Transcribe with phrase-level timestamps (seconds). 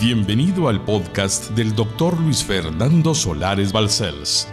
[0.00, 4.48] Bienvenido al podcast del doctor Luis Fernando Solares Balcells.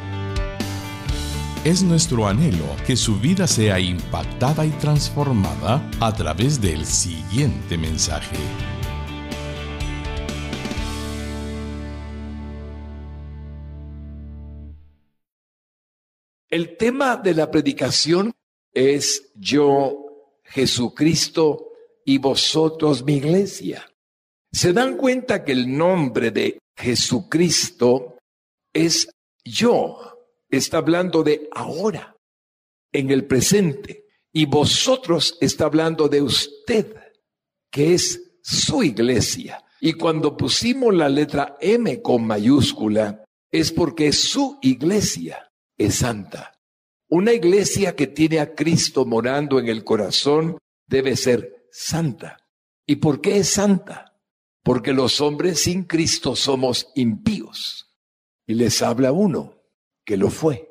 [1.64, 8.36] Es nuestro anhelo que su vida sea impactada y transformada a través del siguiente mensaje.
[16.50, 18.34] El tema de la predicación
[18.74, 21.72] es yo, Jesucristo
[22.04, 23.86] y vosotros mi iglesia.
[24.52, 28.18] Se dan cuenta que el nombre de Jesucristo
[28.74, 29.10] es
[29.44, 30.00] yo.
[30.50, 32.16] Está hablando de ahora,
[32.92, 34.06] en el presente.
[34.32, 36.96] Y vosotros está hablando de usted,
[37.72, 39.64] que es su iglesia.
[39.80, 46.54] Y cuando pusimos la letra M con mayúscula, es porque su iglesia es santa.
[47.10, 50.58] Una iglesia que tiene a Cristo morando en el corazón
[50.88, 52.38] debe ser santa.
[52.86, 54.07] ¿Y por qué es santa?
[54.68, 57.96] Porque los hombres sin Cristo somos impíos.
[58.46, 59.62] Y les habla uno
[60.04, 60.70] que lo fue.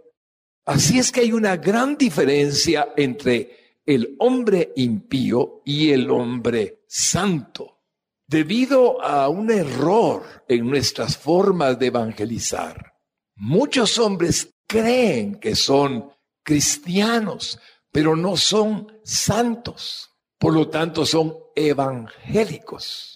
[0.67, 7.85] Así es que hay una gran diferencia entre el hombre impío y el hombre santo.
[8.27, 12.99] Debido a un error en nuestras formas de evangelizar,
[13.35, 16.11] muchos hombres creen que son
[16.43, 17.59] cristianos,
[17.91, 20.11] pero no son santos.
[20.39, 23.16] Por lo tanto, son evangélicos,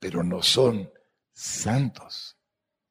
[0.00, 0.90] pero no son
[1.32, 2.36] santos.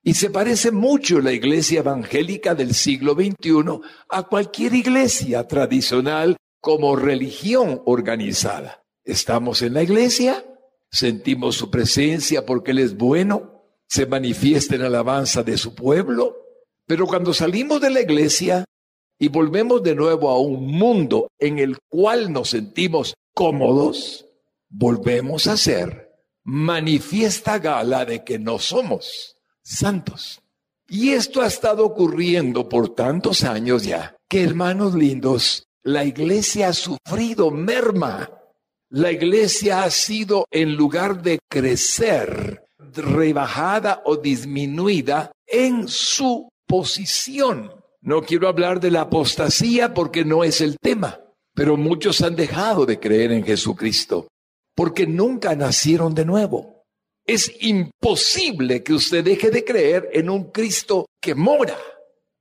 [0.01, 6.95] Y se parece mucho la iglesia evangélica del siglo XXI a cualquier iglesia tradicional como
[6.95, 8.83] religión organizada.
[9.03, 10.45] Estamos en la iglesia,
[10.89, 16.37] sentimos su presencia porque Él es bueno, se manifiesta en alabanza de su pueblo,
[16.85, 18.65] pero cuando salimos de la iglesia
[19.17, 24.27] y volvemos de nuevo a un mundo en el cual nos sentimos cómodos,
[24.69, 26.08] volvemos a ser
[26.49, 30.41] manifiesta gala de que no somos santos.
[30.87, 36.73] Y esto ha estado ocurriendo por tantos años ya, que hermanos lindos, la iglesia ha
[36.73, 38.31] sufrido merma.
[38.89, 42.63] La iglesia ha sido, en lugar de crecer,
[42.95, 47.71] rebajada o disminuida en su posición.
[48.01, 51.19] No quiero hablar de la apostasía porque no es el tema,
[51.53, 54.27] pero muchos han dejado de creer en Jesucristo
[54.79, 56.85] porque nunca nacieron de nuevo.
[57.25, 61.77] Es imposible que usted deje de creer en un Cristo que mora.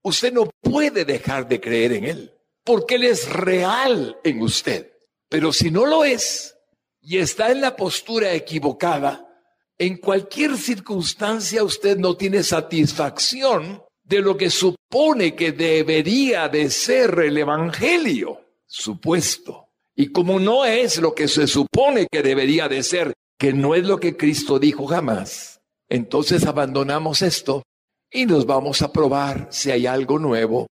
[0.05, 2.33] Usted no puede dejar de creer en Él,
[2.63, 4.93] porque Él es real en usted.
[5.29, 6.57] Pero si no lo es
[7.01, 9.29] y está en la postura equivocada,
[9.77, 17.19] en cualquier circunstancia usted no tiene satisfacción de lo que supone que debería de ser
[17.19, 19.68] el Evangelio, supuesto.
[20.01, 23.85] Y como no es lo que se supone que debería de ser, que no es
[23.85, 27.65] lo que Cristo dijo jamás, entonces abandonamos esto
[28.09, 30.69] y nos vamos a probar si hay algo nuevo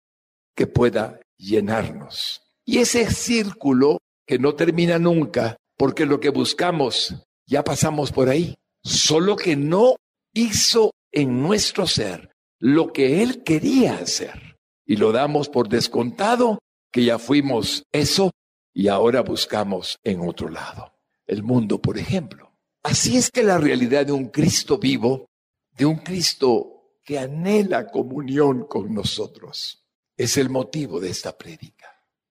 [0.57, 2.41] que pueda llenarnos.
[2.65, 7.15] Y ese círculo que no termina nunca, porque lo que buscamos
[7.47, 9.95] ya pasamos por ahí, solo que no
[10.33, 12.29] hizo en nuestro ser
[12.59, 14.57] lo que Él quería hacer.
[14.85, 16.59] Y lo damos por descontado
[16.91, 18.31] que ya fuimos eso
[18.73, 20.93] y ahora buscamos en otro lado.
[21.25, 22.51] El mundo, por ejemplo.
[22.81, 25.29] Así es que la realidad de un Cristo vivo,
[25.71, 29.85] de un Cristo que anhela comunión con nosotros,
[30.17, 31.87] es el motivo de esta prédica.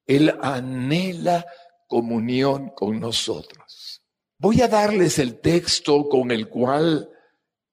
[0.07, 1.47] Él anhela
[1.89, 4.03] comunión con nosotros.
[4.39, 7.09] Voy a darles el texto con el cual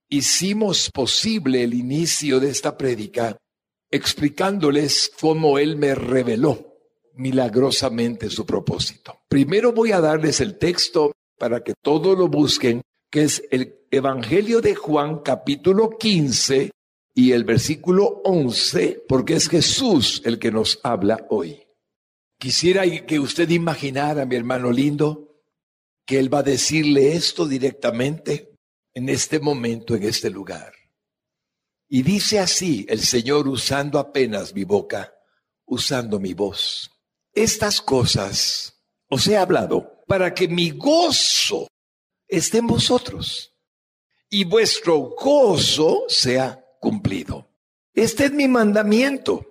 [0.08, 3.38] hicimos posible el inicio de esta prédica
[3.92, 6.69] explicándoles cómo Él me reveló
[7.20, 9.22] milagrosamente su propósito.
[9.28, 12.82] Primero voy a darles el texto para que todos lo busquen,
[13.12, 16.72] que es el Evangelio de Juan capítulo 15
[17.14, 21.68] y el versículo 11, porque es Jesús el que nos habla hoy.
[22.38, 25.42] Quisiera que usted imaginara, mi hermano lindo,
[26.06, 28.56] que Él va a decirle esto directamente
[28.94, 30.72] en este momento, en este lugar.
[31.90, 35.14] Y dice así el Señor usando apenas mi boca,
[35.66, 36.90] usando mi voz.
[37.34, 38.74] Estas cosas
[39.10, 41.68] os he hablado para que mi gozo
[42.28, 43.54] esté en vosotros
[44.30, 47.48] y vuestro gozo sea cumplido.
[47.94, 49.46] Este es mi mandamiento,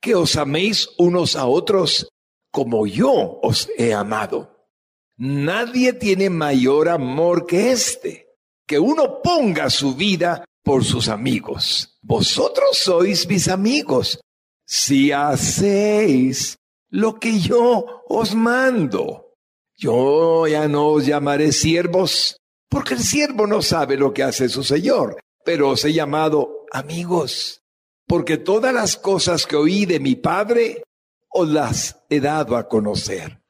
[0.00, 2.08] que os améis unos a otros
[2.50, 4.68] como yo os he amado.
[5.16, 8.26] Nadie tiene mayor amor que este
[8.66, 11.98] que uno ponga su vida por sus amigos.
[12.02, 14.20] Vosotros sois mis amigos
[14.64, 16.56] si hacéis
[16.90, 19.34] lo que yo os mando.
[19.76, 22.38] Yo ya no os llamaré siervos,
[22.68, 27.62] Porque el siervo no sabe lo que hace su Señor, pero os he llamado amigos,
[28.06, 30.82] porque todas las cosas que oí de mi Padre
[31.30, 33.40] os las he dado a conocer.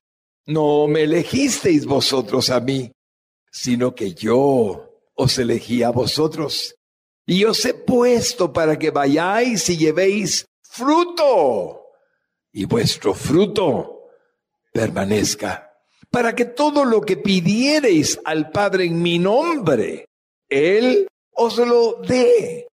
[0.47, 2.93] No me elegisteis vosotros a mí,
[3.51, 6.75] sino que yo os elegí a vosotros.
[7.27, 11.86] Y os he puesto para que vayáis y llevéis fruto,
[12.57, 14.09] y vuestro fruto
[14.73, 15.75] permanezca,
[16.11, 20.07] para que todo lo que pidiereis al Padre en mi nombre,
[20.49, 22.67] Él os lo dé.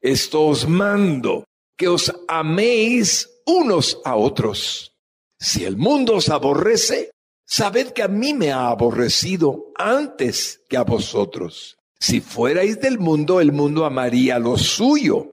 [0.00, 1.44] Esto os mando,
[1.76, 4.96] que os améis unos a otros.
[5.38, 7.10] Si el mundo os aborrece,
[7.44, 11.76] sabed que a mí me ha aborrecido antes que a vosotros.
[12.00, 15.32] Si fuerais del mundo, el mundo amaría lo suyo,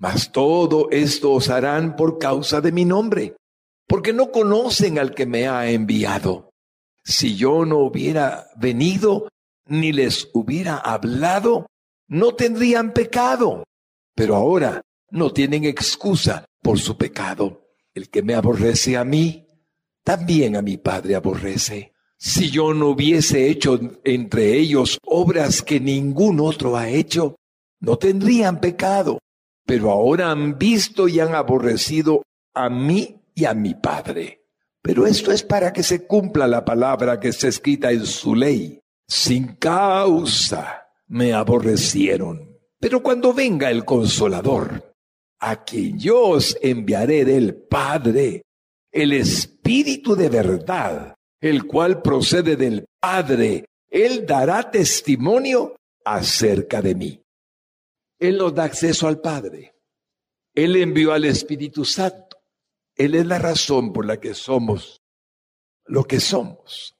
[0.00, 3.36] Mas todo esto os harán por causa de mi nombre,
[3.86, 6.50] porque no conocen al que me ha enviado.
[7.04, 9.28] Si yo no hubiera venido,
[9.66, 11.66] ni les hubiera hablado,
[12.08, 13.64] no tendrían pecado.
[14.14, 14.80] Pero ahora
[15.10, 17.60] no tienen excusa por su pecado.
[17.92, 19.46] El que me aborrece a mí,
[20.02, 21.92] también a mi Padre aborrece.
[22.16, 27.36] Si yo no hubiese hecho entre ellos obras que ningún otro ha hecho,
[27.80, 29.18] no tendrían pecado.
[29.70, 32.24] Pero ahora han visto y han aborrecido
[32.56, 34.48] a mí y a mi Padre.
[34.82, 38.80] Pero esto es para que se cumpla la palabra que está escrita en su ley.
[39.06, 42.58] Sin causa me aborrecieron.
[42.80, 44.92] Pero cuando venga el consolador,
[45.38, 48.42] a quien yo os enviaré del Padre,
[48.90, 57.19] el Espíritu de verdad, el cual procede del Padre, Él dará testimonio acerca de mí.
[58.20, 59.74] Él nos da acceso al Padre.
[60.54, 62.38] Él envió al Espíritu Santo.
[62.94, 65.00] Él es la razón por la que somos
[65.90, 66.96] lo que somos.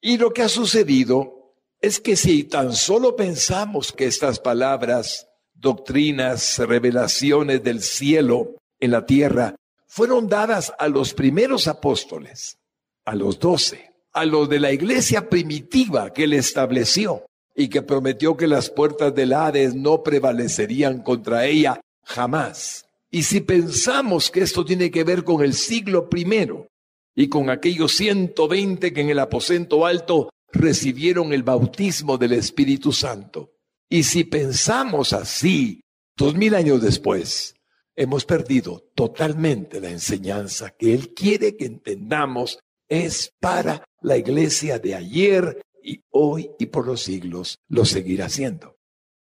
[0.00, 6.58] Y lo que ha sucedido es que si tan solo pensamos que estas palabras, doctrinas,
[6.58, 9.54] revelaciones del cielo en la tierra
[9.86, 12.58] fueron dadas a los primeros apóstoles,
[13.04, 17.24] a los doce, a los de la iglesia primitiva que él estableció
[17.56, 22.84] y que prometió que las puertas del Hades no prevalecerían contra ella jamás.
[23.10, 26.68] Y si pensamos que esto tiene que ver con el siglo primero
[27.14, 33.52] y con aquellos 120 que en el aposento alto recibieron el bautismo del Espíritu Santo,
[33.88, 35.80] y si pensamos así,
[36.16, 37.54] dos mil años después,
[37.94, 42.58] hemos perdido totalmente la enseñanza que Él quiere que entendamos
[42.88, 48.76] es para la iglesia de ayer y hoy y por los siglos lo seguirá haciendo.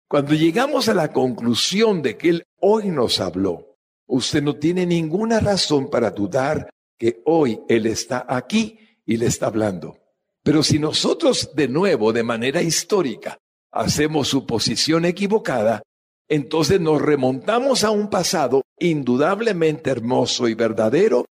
[0.09, 3.77] Cuando llegamos a la conclusión de que Él hoy nos habló,
[4.07, 9.47] usted no tiene ninguna razón para dudar que hoy Él está aquí y le está
[9.47, 9.99] hablando.
[10.45, 13.39] Pero si nosotros de nuevo, de manera histórica,
[13.73, 15.83] hacemos su posición equivocada,
[16.29, 21.27] entonces nos remontamos a un pasado indudablemente hermoso y verdadero,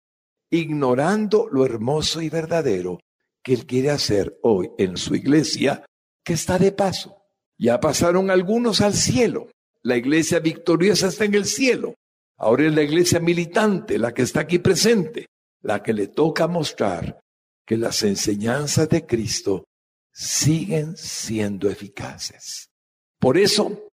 [0.50, 2.98] ignorando lo hermoso y verdadero
[3.48, 5.82] que Él quiere hacer hoy en su iglesia,
[6.22, 7.22] que está de paso.
[7.56, 9.50] Ya pasaron algunos al cielo.
[9.82, 11.94] La iglesia victoriosa está en el cielo.
[12.36, 15.28] Ahora es la iglesia militante, la que está aquí presente,
[15.62, 17.20] la que le toca mostrar
[17.64, 19.64] que las enseñanzas de Cristo
[20.12, 22.68] siguen siendo eficaces.
[23.18, 23.88] Por eso,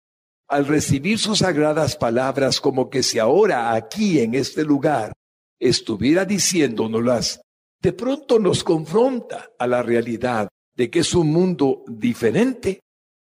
[0.48, 5.12] al recibir sus sagradas palabras como que si ahora aquí en este lugar
[5.60, 7.41] estuviera diciéndonoslas,
[7.81, 12.81] de pronto nos confronta a la realidad de que es un mundo diferente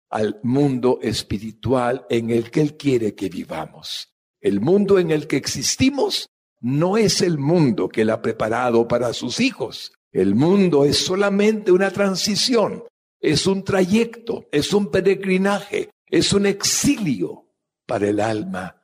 [0.10, 4.14] al mundo espiritual en el que Él quiere que vivamos.
[4.42, 6.28] El mundo en el que existimos
[6.60, 9.94] no es el mundo que Él ha preparado para sus hijos.
[10.12, 12.84] El mundo es solamente una transición,
[13.20, 17.54] es un trayecto, es un peregrinaje, es un exilio
[17.86, 18.82] para el alma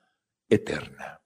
[0.50, 1.22] eterna.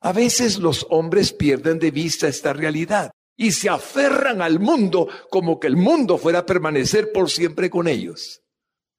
[0.00, 3.10] A veces los hombres pierden de vista esta realidad
[3.40, 7.88] y se aferran al mundo como que el mundo fuera a permanecer por siempre con
[7.88, 8.42] ellos.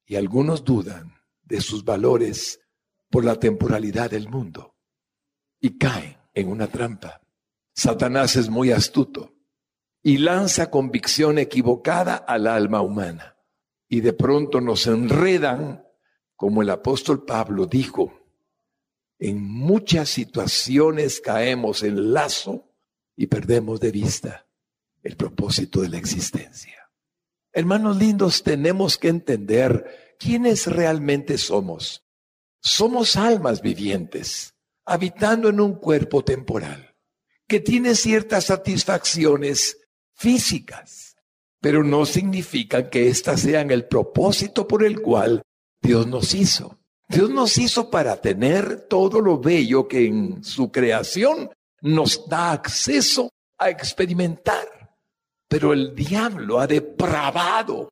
[0.04, 2.60] Y algunos dudan de sus valores
[3.08, 4.74] por la temporalidad del mundo
[5.60, 7.20] y caen en una trampa.
[7.72, 9.32] Satanás es muy astuto
[10.02, 13.36] y lanza convicción equivocada al alma humana.
[13.88, 15.86] Y de pronto nos enredan
[16.34, 18.12] como el apóstol Pablo dijo,
[19.20, 22.71] en muchas situaciones caemos en lazo
[23.22, 24.48] y perdemos de vista
[25.00, 26.90] el propósito de la existencia.
[27.52, 32.04] Hermanos lindos, tenemos que entender quiénes realmente somos.
[32.60, 36.96] Somos almas vivientes, habitando en un cuerpo temporal,
[37.46, 39.78] que tiene ciertas satisfacciones
[40.14, 41.14] físicas,
[41.60, 45.42] pero no significa que éstas sean el propósito por el cual
[45.80, 46.76] Dios nos hizo.
[47.08, 51.50] Dios nos hizo para tener todo lo bello que en su creación
[51.82, 54.96] nos da acceso a experimentar.
[55.48, 57.90] Pero el diablo ha depravado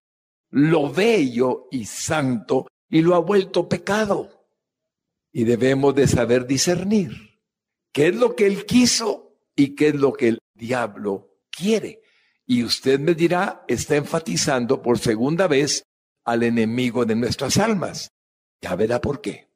[0.50, 4.49] lo bello y santo y lo ha vuelto pecado.
[5.32, 7.40] Y debemos de saber discernir
[7.92, 12.02] qué es lo que él quiso y qué es lo que el diablo quiere.
[12.47, 15.85] Y usted me dirá, está enfatizando por segunda vez
[16.25, 18.11] al enemigo de nuestras almas.
[18.61, 19.49] Ya verá por qué.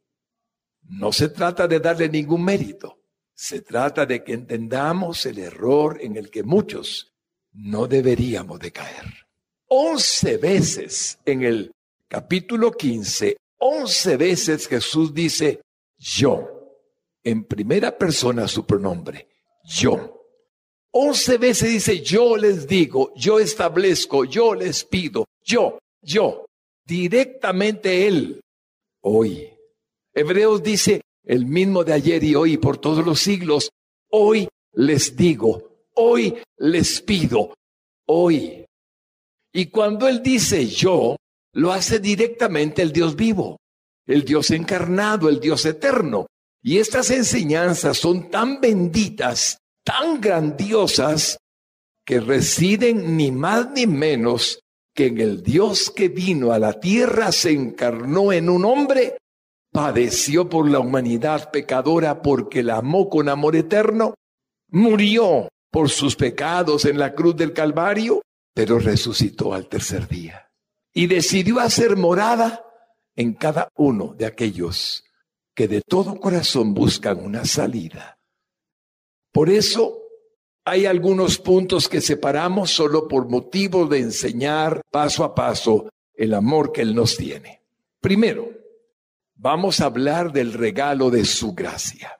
[0.82, 3.03] No se trata de darle ningún mérito.
[3.34, 7.12] Se trata de que entendamos el error en el que muchos
[7.52, 9.04] no deberíamos de caer.
[9.68, 11.72] Once veces en el
[12.08, 15.60] capítulo 15, once veces Jesús dice
[15.98, 16.50] yo.
[17.24, 19.28] En primera persona su pronombre,
[19.64, 20.20] yo.
[20.92, 26.44] Once veces dice, yo les digo, yo establezco, yo les pido, yo, yo,
[26.84, 28.40] directamente Él.
[29.00, 29.50] Hoy.
[30.12, 33.70] Hebreos dice, el mismo de ayer y hoy por todos los siglos,
[34.10, 37.54] hoy les digo, hoy les pido,
[38.06, 38.64] hoy.
[39.52, 41.16] Y cuando Él dice yo,
[41.52, 43.58] lo hace directamente el Dios vivo,
[44.06, 46.26] el Dios encarnado, el Dios eterno.
[46.62, 51.38] Y estas enseñanzas son tan benditas tan grandiosas
[52.04, 54.60] que residen ni más ni menos
[54.94, 59.18] que en el Dios que vino a la tierra, se encarnó en un hombre,
[59.74, 64.14] padeció por la humanidad pecadora porque la amó con amor eterno,
[64.68, 68.22] murió por sus pecados en la cruz del Calvario,
[68.54, 70.48] pero resucitó al tercer día
[70.92, 72.64] y decidió hacer morada
[73.16, 75.04] en cada uno de aquellos
[75.54, 78.14] que de todo corazón buscan una salida
[79.34, 79.98] por eso
[80.64, 86.70] hay algunos puntos que separamos solo por motivo de enseñar paso a paso el amor
[86.70, 87.60] que Él nos tiene.
[88.00, 88.48] Primero,
[89.34, 92.18] vamos a hablar del regalo de su gracia.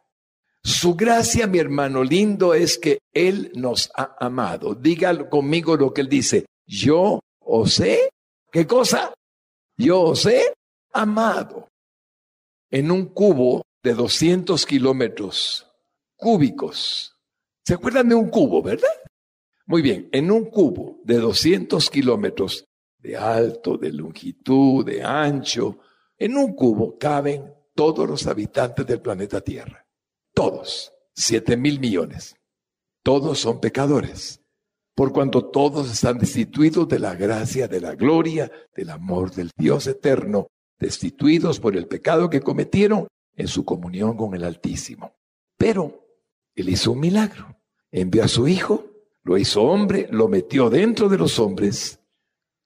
[0.63, 4.75] Su gracia, mi hermano lindo, es que Él nos ha amado.
[4.75, 6.47] Diga conmigo lo que Él dice.
[6.67, 8.09] Yo os he,
[8.51, 9.13] ¿qué cosa?
[9.77, 10.55] Yo os he
[10.93, 11.69] amado.
[12.71, 15.71] En un cubo de 200 kilómetros
[16.17, 17.15] cúbicos.
[17.65, 18.89] ¿Se acuerdan de un cubo, verdad?
[19.67, 22.65] Muy bien, en un cubo de 200 kilómetros
[22.99, 25.79] de alto, de longitud, de ancho,
[26.25, 29.87] en un cubo caben todos los habitantes del planeta Tierra.
[30.33, 32.35] Todos, siete mil millones.
[33.03, 34.41] Todos son pecadores,
[34.95, 39.87] por cuanto todos están destituidos de la gracia, de la gloria, del amor del Dios
[39.87, 40.47] eterno,
[40.79, 45.13] destituidos por el pecado que cometieron en su comunión con el Altísimo.
[45.59, 46.07] Pero
[46.55, 47.59] él hizo un milagro.
[47.91, 48.87] Envió a su hijo,
[49.25, 52.01] lo hizo hombre, lo metió dentro de los hombres.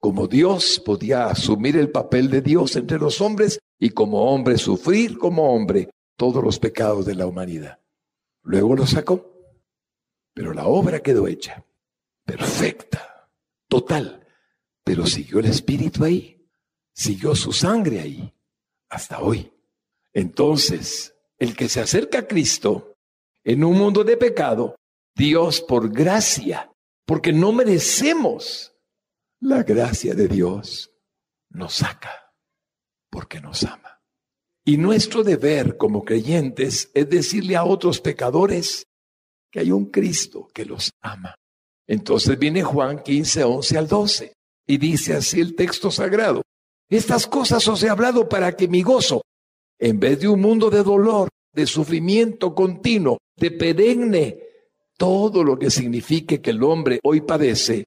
[0.01, 5.19] Como Dios podía asumir el papel de Dios entre los hombres y como hombre sufrir
[5.19, 7.81] como hombre todos los pecados de la humanidad.
[8.43, 9.35] Luego lo sacó.
[10.35, 11.65] Pero la obra quedó hecha.
[12.25, 13.29] Perfecta.
[13.69, 14.27] Total.
[14.85, 16.49] Pero siguió el Espíritu ahí.
[16.93, 18.33] Siguió su sangre ahí.
[18.89, 19.53] Hasta hoy.
[20.13, 22.95] Entonces, el que se acerca a Cristo
[23.45, 24.77] en un mundo de pecado,
[25.15, 26.71] Dios por gracia,
[27.05, 28.75] porque no merecemos
[29.41, 30.91] la gracia de Dios,
[31.51, 32.33] nos saca
[33.11, 34.01] porque nos ama.
[34.65, 38.87] Y nuestro deber como creyentes es decirle a otros pecadores
[39.51, 41.35] que hay un Cristo que los ama.
[41.87, 44.33] Entonces viene Juan 15, 11 al 12
[44.67, 46.43] y dice así el texto sagrado.
[46.91, 49.23] Estas cosas os he hablado para que mi gozo,
[49.79, 54.39] en vez de un mundo de dolor, de sufrimiento continuo, de perenne,
[54.99, 57.85] todo lo que signifique que el hombre hoy padece,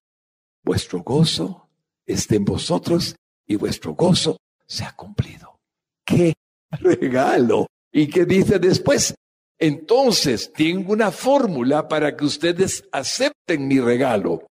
[0.63, 1.69] vuestro gozo
[2.05, 3.15] esté en vosotros
[3.47, 5.59] y vuestro gozo se ha cumplido.
[6.05, 6.33] ¡Qué
[6.71, 7.67] regalo!
[7.91, 9.13] ¿Y qué dice después?
[9.59, 14.47] Entonces, tengo una fórmula para que ustedes acepten mi regalo.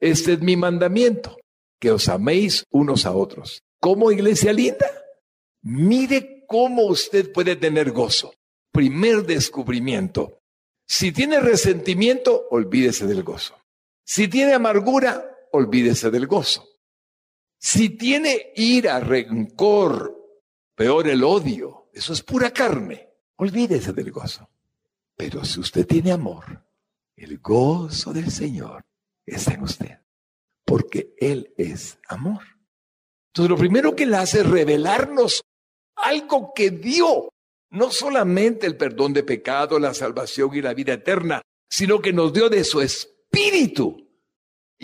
[0.00, 1.36] Este es mi mandamiento,
[1.80, 3.60] que os améis unos a otros.
[3.80, 4.86] ¿Cómo, iglesia linda?
[5.62, 8.32] Mire cómo usted puede tener gozo.
[8.72, 10.38] Primer descubrimiento.
[10.86, 13.58] Si tiene resentimiento, olvídese del gozo.
[14.06, 16.68] Si tiene amargura, olvídese del gozo.
[17.58, 20.14] Si tiene ira, rencor,
[20.74, 21.88] peor el odio.
[21.92, 23.08] Eso es pura carne.
[23.36, 24.48] Olvídese del gozo.
[25.16, 26.64] Pero si usted tiene amor,
[27.16, 28.84] el gozo del Señor
[29.24, 29.98] está en usted,
[30.64, 32.42] porque Él es amor.
[33.28, 35.42] Entonces, lo primero que Él hace es revelarnos
[35.96, 37.28] algo que dio,
[37.70, 42.32] no solamente el perdón de pecado, la salvación y la vida eterna, sino que nos
[42.32, 44.03] dio de su espíritu.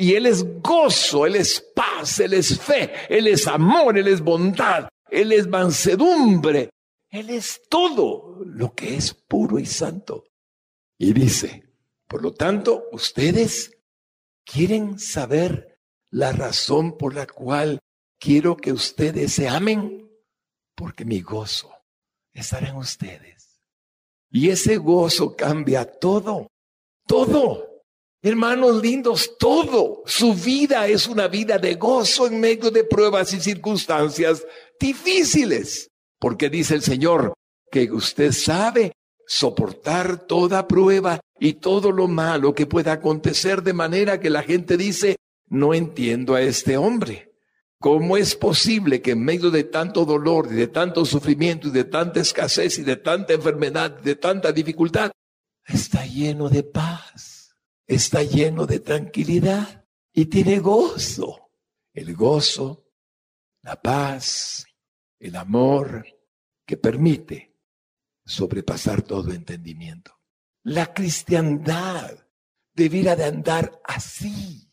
[0.01, 4.23] Y Él es gozo, Él es paz, Él es fe, Él es amor, Él es
[4.23, 6.71] bondad, Él es mansedumbre,
[7.11, 10.25] Él es todo lo que es puro y santo.
[10.97, 11.65] Y dice,
[12.09, 13.77] por lo tanto, ustedes
[14.43, 15.79] quieren saber
[16.09, 17.79] la razón por la cual
[18.19, 20.11] quiero que ustedes se amen,
[20.75, 21.75] porque mi gozo
[22.33, 23.61] estará en ustedes.
[24.31, 26.47] Y ese gozo cambia todo,
[27.07, 27.70] todo.
[28.23, 30.03] Hermanos lindos, todo.
[30.05, 34.45] Su vida es una vida de gozo en medio de pruebas y circunstancias
[34.79, 35.89] difíciles.
[36.19, 37.33] Porque dice el Señor
[37.71, 38.93] que usted sabe
[39.27, 44.77] soportar toda prueba y todo lo malo que pueda acontecer de manera que la gente
[44.77, 47.33] dice, no entiendo a este hombre.
[47.79, 51.85] ¿Cómo es posible que en medio de tanto dolor y de tanto sufrimiento y de
[51.85, 55.11] tanta escasez y de tanta enfermedad y de tanta dificultad,
[55.67, 57.40] está lleno de paz,
[57.95, 61.51] está lleno de tranquilidad y tiene gozo?
[61.93, 62.87] El gozo,
[63.63, 64.65] la paz,
[65.19, 66.07] el amor
[66.65, 67.57] que permite
[68.25, 70.17] sobrepasar todo entendimiento.
[70.63, 72.17] La cristiandad
[72.73, 74.71] debiera de andar así,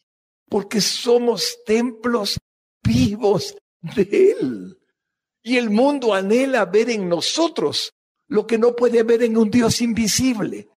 [0.47, 2.37] porque somos templos
[2.83, 4.79] vivos de Él.
[5.41, 7.93] Y el mundo anhela ver en nosotros
[8.27, 10.69] lo que no puede ver en un Dios invisible.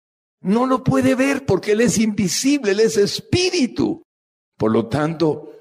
[0.41, 4.03] No lo puede ver porque Él es invisible, Él es espíritu.
[4.57, 5.53] Por lo tanto,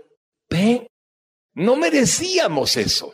[0.50, 0.88] ve,
[1.54, 3.14] no merecíamos eso.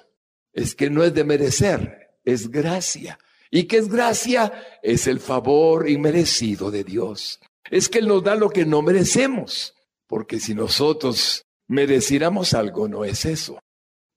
[0.52, 3.18] Es que no es de merecer, es gracia.
[3.50, 4.52] ¿Y qué es gracia?
[4.82, 7.40] Es el favor inmerecido de Dios.
[7.70, 9.74] Es que Él nos da lo que no merecemos,
[10.08, 13.60] porque si nosotros mereciéramos algo, no es eso.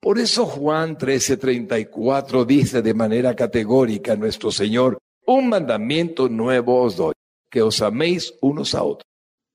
[0.00, 7.14] Por eso Juan 13:34 dice de manera categórica nuestro Señor, un mandamiento nuevo os doy,
[7.56, 9.08] que os améis unos a otros,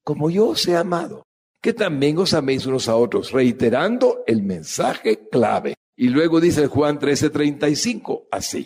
[0.03, 1.21] como yo os he amado,
[1.61, 5.75] que también os améis unos a otros, reiterando el mensaje clave.
[5.95, 8.65] Y luego dice Juan 13:35, así.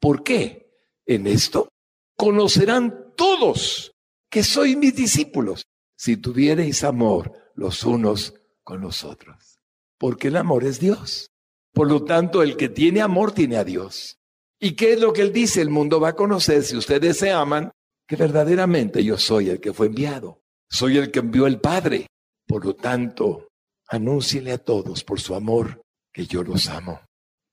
[0.00, 0.72] ¿Por qué?
[1.04, 1.68] En esto
[2.16, 3.92] conocerán todos
[4.30, 8.32] que sois mis discípulos si tuviereis amor los unos
[8.64, 9.58] con los otros.
[9.98, 11.28] Porque el amor es Dios.
[11.74, 14.16] Por lo tanto, el que tiene amor tiene a Dios.
[14.58, 15.60] ¿Y qué es lo que él dice?
[15.60, 17.72] El mundo va a conocer, si ustedes se aman,
[18.10, 20.40] que verdaderamente yo soy el que fue enviado.
[20.68, 22.08] Soy el que envió el Padre.
[22.44, 23.46] Por lo tanto,
[23.86, 25.80] anúnciele a todos por su amor
[26.12, 27.02] que yo los amo.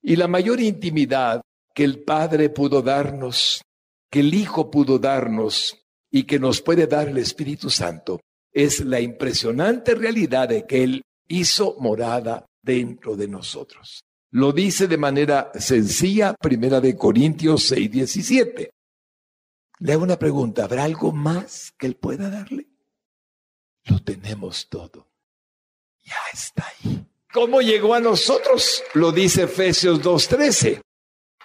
[0.02, 1.42] Y la mayor intimidad
[1.72, 3.62] que el Padre pudo darnos,
[4.10, 5.78] que el Hijo pudo darnos
[6.10, 8.18] y que nos puede dar el Espíritu Santo,
[8.52, 14.00] es la impresionante realidad de que Él hizo morada dentro de nosotros.
[14.32, 18.70] Lo dice de manera sencilla, primera de Corintios 6, 17.
[19.80, 22.68] Le hago una pregunta, ¿habrá algo más que Él pueda darle?
[23.84, 25.08] Lo tenemos todo.
[26.04, 27.06] Ya está ahí.
[27.32, 28.82] ¿Cómo llegó a nosotros?
[28.94, 30.80] Lo dice Efesios 2.13.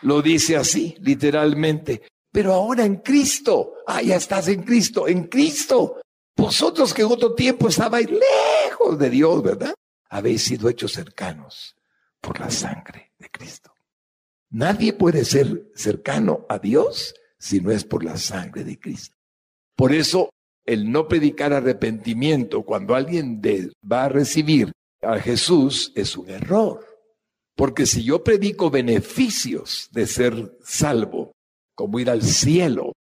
[0.02, 2.04] Lo dice así, literalmente.
[2.32, 6.02] Pero ahora en Cristo, ah, ya estás en Cristo, en Cristo.
[6.36, 9.74] Vosotros que en otro tiempo estabais lejos de Dios, ¿verdad?
[10.10, 11.76] Habéis sido hechos cercanos
[12.20, 13.74] por la sangre de Cristo.
[14.50, 19.18] Nadie puede ser cercano a Dios si no es por la sangre de Cristo.
[19.76, 20.30] Por eso,
[20.66, 23.42] el no predicar arrepentimiento cuando alguien
[23.84, 26.86] va a recibir a Jesús es un error.
[27.58, 31.34] Porque si yo predico beneficios de ser salvo,
[31.76, 32.94] como ir al cielo,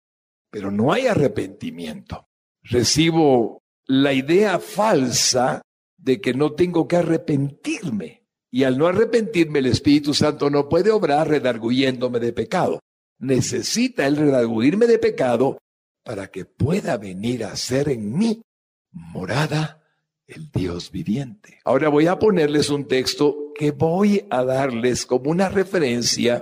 [0.51, 2.25] pero no hay arrepentimiento,
[2.65, 5.63] recibo la idea falsa
[5.97, 8.25] de que no tengo que arrepentirme.
[8.51, 12.81] Y al no arrepentirme, el Espíritu Santo no puede obrar redarguyéndome de pecado.
[13.23, 15.59] Necesita el redarguirme de pecado
[16.03, 18.43] para que pueda venir a ser en mí
[18.91, 19.81] morada
[20.27, 21.61] el Dios viviente.
[21.65, 26.41] Ahora voy a ponerles un texto que voy a darles como una referencia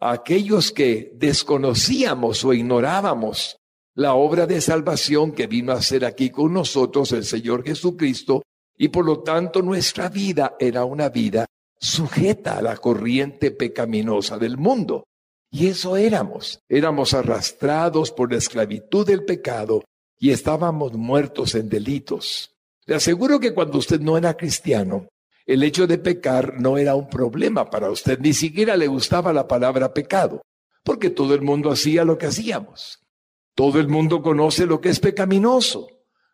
[0.00, 3.58] a aquellos que desconocíamos o ignorábamos
[3.94, 8.42] la obra de salvación que vino a hacer aquí con nosotros el Señor Jesucristo
[8.76, 11.46] y por lo tanto nuestra vida era una vida
[11.78, 15.04] sujeta a la corriente pecaminosa del mundo.
[15.50, 16.58] Y eso éramos.
[16.68, 19.84] Éramos arrastrados por la esclavitud del pecado
[20.18, 22.54] y estábamos muertos en delitos.
[22.86, 25.08] Le aseguro que cuando usted no era cristiano,
[25.44, 29.46] el hecho de pecar no era un problema para usted, ni siquiera le gustaba la
[29.46, 30.42] palabra pecado,
[30.82, 33.00] porque todo el mundo hacía lo que hacíamos.
[33.54, 35.88] Todo el mundo conoce lo que es pecaminoso.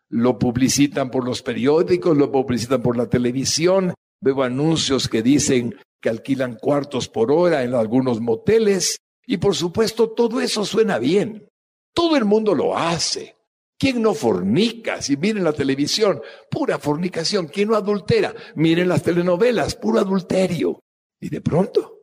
[0.09, 3.93] Lo publicitan por los periódicos, lo publicitan por la televisión.
[4.19, 8.97] Veo anuncios que dicen que alquilan cuartos por hora en algunos moteles.
[9.25, 11.47] Y por supuesto, todo eso suena bien.
[11.93, 13.37] Todo el mundo lo hace.
[13.77, 15.01] ¿Quién no fornica?
[15.01, 17.47] Si miren la televisión, pura fornicación.
[17.47, 18.33] ¿Quién no adultera?
[18.55, 20.79] Miren las telenovelas, puro adulterio.
[21.19, 21.99] Y de pronto,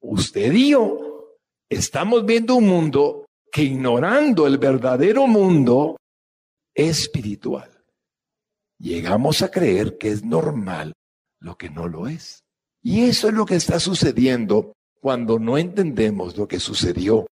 [0.00, 5.96] usted y yo estamos viendo un mundo que ignorando el verdadero mundo
[6.74, 7.84] espiritual,
[8.78, 10.92] llegamos a creer que es normal
[11.40, 12.44] lo que no lo es.
[12.82, 14.75] Y eso es lo que está sucediendo
[15.06, 17.28] cuando no entendemos lo que sucedió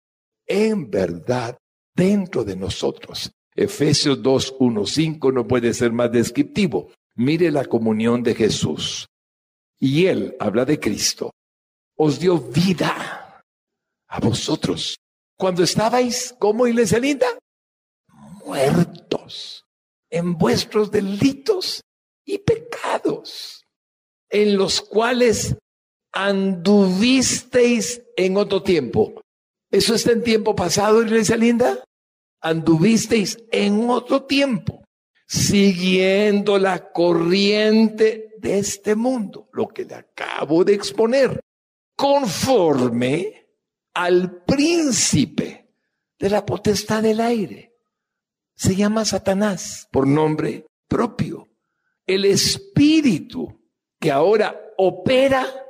[0.45, 1.57] en verdad
[1.95, 3.31] dentro de nosotros.
[3.55, 6.91] Efesios 2, 1, 5 no puede ser más descriptivo.
[7.15, 9.07] Mire la comunión de Jesús.
[9.79, 11.31] Y Él habla de Cristo.
[11.97, 13.43] Os dio vida
[14.07, 14.99] a vosotros
[15.35, 17.25] cuando estabais como iglesia linda,
[18.45, 19.65] muertos
[20.11, 21.81] en vuestros delitos
[22.23, 23.63] y pecados,
[24.29, 25.57] en los cuales
[26.13, 29.21] anduvisteis en otro tiempo.
[29.69, 31.83] ¿Eso está en tiempo pasado, iglesia linda?
[32.39, 34.83] Anduvisteis en otro tiempo,
[35.27, 41.39] siguiendo la corriente de este mundo, lo que le acabo de exponer,
[41.95, 43.47] conforme
[43.95, 45.71] al príncipe
[46.19, 47.73] de la potestad del aire.
[48.55, 51.49] Se llama Satanás por nombre propio.
[52.05, 53.61] El espíritu
[53.99, 55.62] que ahora opera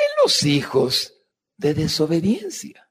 [0.00, 1.14] en los hijos
[1.56, 2.90] de desobediencia,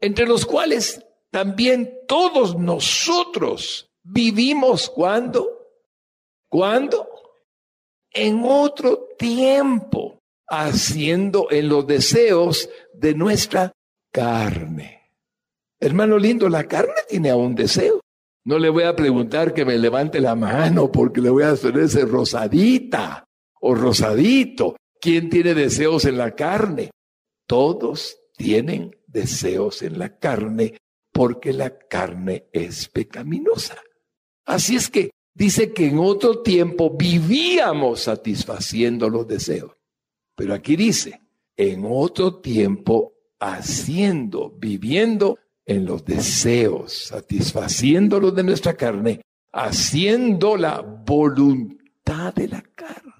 [0.00, 5.68] entre los cuales también todos nosotros vivimos cuando,
[6.48, 7.08] cuando,
[8.12, 13.72] en otro tiempo, haciendo en los deseos de nuestra
[14.12, 15.10] carne.
[15.80, 18.00] Hermano lindo, la carne tiene aún deseo.
[18.44, 21.78] No le voy a preguntar que me levante la mano porque le voy a hacer
[21.78, 23.24] ese rosadita
[23.60, 24.76] o rosadito.
[25.02, 26.92] ¿Quién tiene deseos en la carne?
[27.48, 30.78] Todos tienen deseos en la carne
[31.12, 33.76] porque la carne es pecaminosa.
[34.44, 39.72] Así es que dice que en otro tiempo vivíamos satisfaciendo los deseos.
[40.36, 41.20] Pero aquí dice,
[41.56, 45.36] en otro tiempo haciendo, viviendo
[45.66, 49.20] en los deseos, satisfaciendo los de nuestra carne,
[49.52, 53.11] haciendo la voluntad de la carne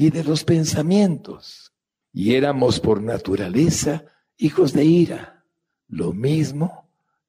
[0.00, 1.74] y de los pensamientos.
[2.10, 4.02] Y éramos por naturaleza
[4.38, 5.44] hijos de ira,
[5.88, 6.88] lo mismo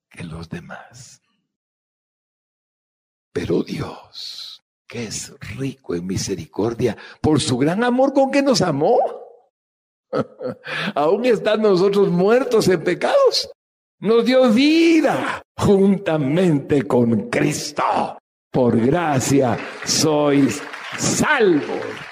[0.09, 1.21] que los demás.
[3.33, 8.99] Pero Dios, que es rico en misericordia, por su gran amor con que nos amó,
[10.95, 13.51] aún estando nosotros muertos en pecados,
[13.99, 18.17] nos dio vida juntamente con Cristo.
[18.49, 20.63] Por gracia sois
[20.97, 22.10] salvos.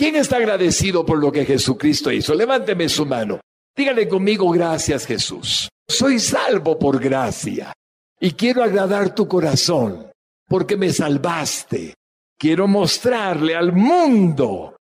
[0.00, 2.34] ¿Quién está agradecido por lo que Jesucristo hizo?
[2.34, 3.38] Levánteme su mano.
[3.76, 5.68] Dígale conmigo, gracias Jesús.
[5.86, 7.74] Soy salvo por gracia
[8.18, 10.10] y quiero agradar tu corazón
[10.48, 11.92] porque me salvaste.
[12.38, 14.74] Quiero mostrarle al mundo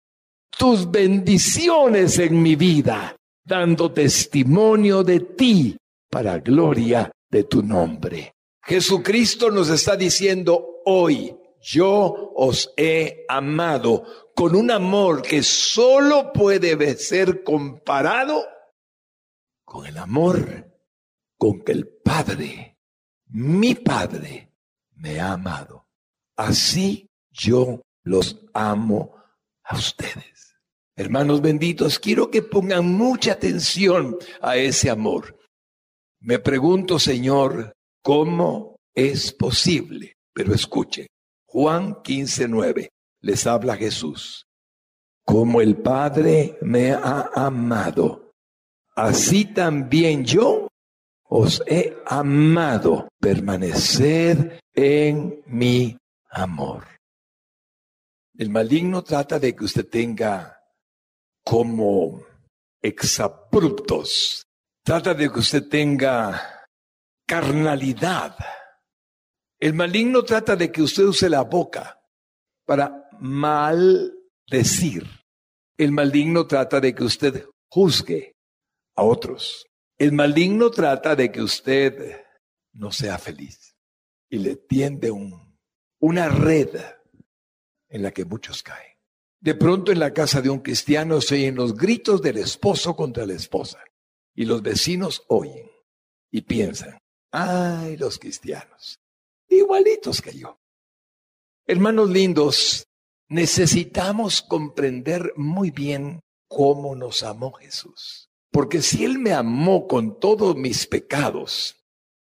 [0.56, 5.76] tus bendiciones en mi vida, dando testimonio de ti
[6.08, 8.34] para gloria de tu nombre.
[8.62, 16.96] Jesucristo nos está diciendo hoy, yo os he amado con un amor que solo puede
[16.96, 18.46] ser comparado
[19.64, 20.78] con el amor
[21.36, 22.78] con que el Padre,
[23.30, 24.52] mi Padre,
[24.94, 25.88] me ha amado.
[26.36, 29.16] Así yo los amo
[29.64, 30.54] a ustedes.
[30.94, 35.36] Hermanos benditos, quiero que pongan mucha atención a ese amor.
[36.20, 37.72] Me pregunto, Señor,
[38.04, 40.12] ¿cómo es posible?
[40.32, 41.08] Pero escuchen,
[41.44, 42.46] Juan 15,
[43.20, 44.46] les habla Jesús.
[45.24, 48.32] Como el Padre me ha amado,
[48.94, 50.68] así también yo
[51.24, 53.08] os he amado.
[53.20, 55.98] Permaneced en mi
[56.30, 56.86] amor.
[58.36, 60.62] El maligno trata de que usted tenga
[61.44, 62.22] como
[62.80, 64.46] exabruptos.
[64.84, 66.66] Trata de que usted tenga
[67.26, 68.36] carnalidad.
[69.58, 72.00] El maligno trata de que usted use la boca
[72.64, 75.06] para maldecir.
[75.76, 78.36] El maligno trata de que usted juzgue
[78.96, 79.66] a otros.
[79.96, 82.24] El maligno trata de que usted
[82.72, 83.76] no sea feliz
[84.28, 85.58] y le tiende un,
[86.00, 86.70] una red
[87.88, 88.96] en la que muchos caen.
[89.40, 93.24] De pronto en la casa de un cristiano se oyen los gritos del esposo contra
[93.24, 93.82] la esposa
[94.34, 95.70] y los vecinos oyen
[96.30, 96.98] y piensan,
[97.30, 99.00] ay, los cristianos,
[99.48, 100.58] igualitos que yo.
[101.66, 102.87] Hermanos lindos,
[103.28, 108.28] necesitamos comprender muy bien cómo nos amó Jesús.
[108.50, 111.84] Porque si Él me amó con todos mis pecados,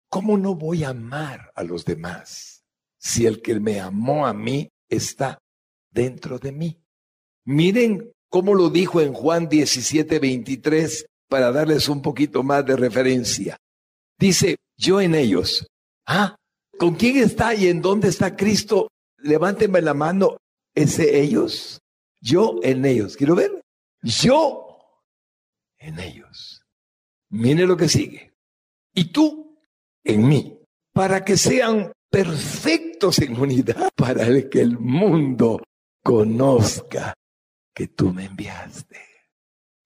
[0.08, 2.64] ¿cómo no voy a amar a los demás
[2.98, 5.38] si el que me amó a mí está
[5.90, 6.82] dentro de mí?
[7.44, 13.56] Miren cómo lo dijo en Juan 17, 23, para darles un poquito más de referencia.
[14.18, 15.66] Dice, yo en ellos.
[16.06, 16.36] Ah,
[16.76, 18.88] ¿con quién está y en dónde está Cristo?
[19.18, 20.38] Levánteme la mano,
[20.74, 21.80] ese ellos.
[22.20, 23.16] Yo en ellos.
[23.16, 23.62] ¿Quiero ver?
[24.02, 24.70] Yo
[25.78, 26.62] en ellos.
[27.30, 28.34] Mire lo que sigue.
[28.94, 29.58] Y tú
[30.04, 30.58] en mí,
[30.92, 35.62] para que sean perfectos en unidad, para que el mundo
[36.02, 37.14] conozca
[37.74, 38.98] que tú me enviaste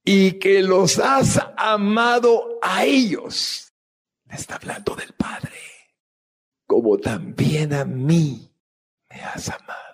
[0.05, 3.73] y que los has amado a ellos.
[4.29, 5.53] Está hablando del Padre,
[6.67, 8.51] como también a mí
[9.09, 9.94] me has amado.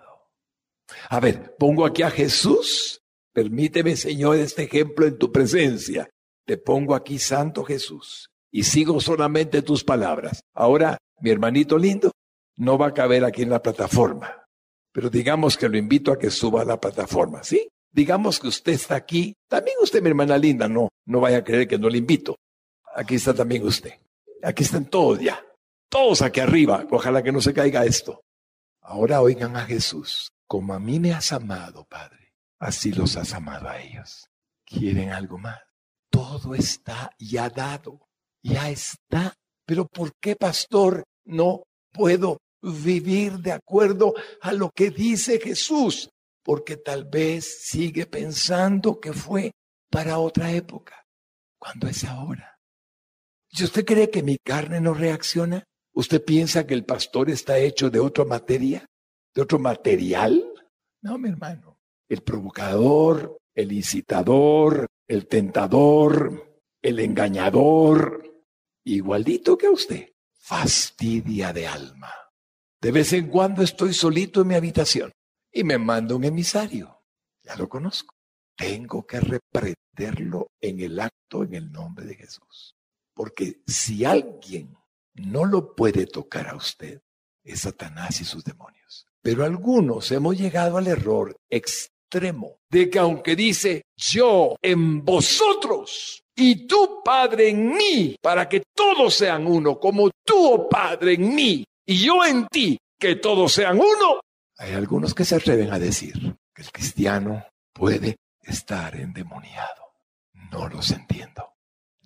[1.09, 3.01] A ver, pongo aquí a Jesús
[3.33, 6.11] Permíteme, Señor, este ejemplo en tu presencia.
[6.45, 10.41] Te pongo aquí, Santo Jesús, y sigo solamente tus palabras.
[10.53, 12.11] Ahora, mi hermanito lindo,
[12.57, 14.45] no va a caber aquí en la plataforma,
[14.93, 17.69] pero digamos que lo invito a que suba a la plataforma, ¿sí?
[17.93, 21.69] Digamos que usted está aquí, también usted, mi hermana linda, no, no vaya a creer
[21.69, 22.37] que no le invito.
[22.95, 23.93] Aquí está también usted.
[24.43, 25.45] Aquí están todos ya,
[25.89, 26.85] todos aquí arriba.
[26.91, 28.21] Ojalá que no se caiga esto.
[28.83, 32.21] Ahora oigan a Jesús, como a mí me has amado, Padre
[32.61, 34.29] así los has amado a ellos.
[34.65, 35.59] ¿Quieren algo más?
[36.11, 38.07] Todo está ya dado,
[38.43, 39.35] ya está.
[39.67, 46.11] Pero ¿por qué, pastor, no puedo vivir de acuerdo a lo que dice Jesús?
[46.45, 49.53] Porque tal vez sigue pensando que fue
[49.91, 51.05] para otra época,
[51.59, 52.59] cuando es ahora.
[53.51, 55.65] ¿Y usted cree que mi carne no reacciona?
[55.93, 58.87] ¿Usted piensa que el pastor está hecho de otra materia?
[59.35, 60.45] ¿De otro material?
[61.03, 61.71] No, mi hermano
[62.11, 68.45] el provocador, el incitador, el tentador, el engañador,
[68.85, 72.13] igualito que a usted, fastidia de alma.
[72.81, 75.13] De vez en cuando estoy solito en mi habitación
[75.53, 77.05] y me manda un emisario.
[77.45, 78.17] Ya lo conozco.
[78.57, 82.75] Tengo que reprenderlo en el acto en el nombre de Jesús.
[83.15, 84.77] Porque si alguien
[85.15, 87.03] no lo puede tocar a usted,
[87.45, 89.10] es Satanás y sus demonios.
[89.23, 91.37] Pero algunos hemos llegado al error
[92.71, 99.15] de que aunque dice yo en vosotros y tu Padre en mí, para que todos
[99.15, 103.79] sean uno, como tú, oh Padre, en mí y yo en ti, que todos sean
[103.79, 104.21] uno,
[104.61, 109.95] hay algunos que se atreven a decir que el cristiano puede estar endemoniado.
[110.53, 111.55] No los entiendo.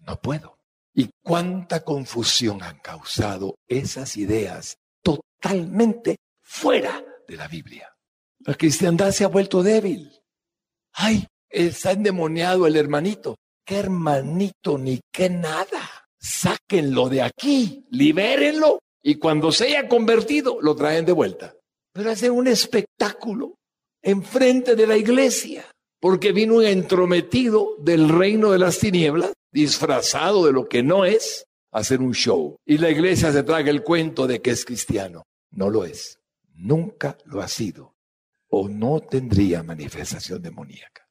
[0.07, 0.59] No puedo.
[0.94, 6.16] ¿Y cuánta confusión han causado esas ideas totalmente
[6.55, 7.93] fuera de la Biblia?
[8.40, 10.12] La cristiandad se ha vuelto débil.
[10.93, 13.37] Ay, está endemoniado el hermanito.
[13.67, 16.09] ¿Qué hermanito ni qué nada?
[16.19, 21.55] Sáquenlo de aquí, libérenlo y cuando se haya convertido lo traen de vuelta.
[21.93, 23.55] Pero hacen un espectáculo
[24.03, 25.64] enfrente de la iglesia,
[26.01, 31.45] porque vino un entrometido del reino de las tinieblas, disfrazado de lo que no es,
[31.73, 32.57] a hacer un show.
[32.67, 35.23] Y la iglesia se traga el cuento de que es cristiano.
[35.51, 36.19] No lo es.
[36.55, 37.95] Nunca lo ha sido
[38.49, 41.09] o no tendría manifestación demoníaca.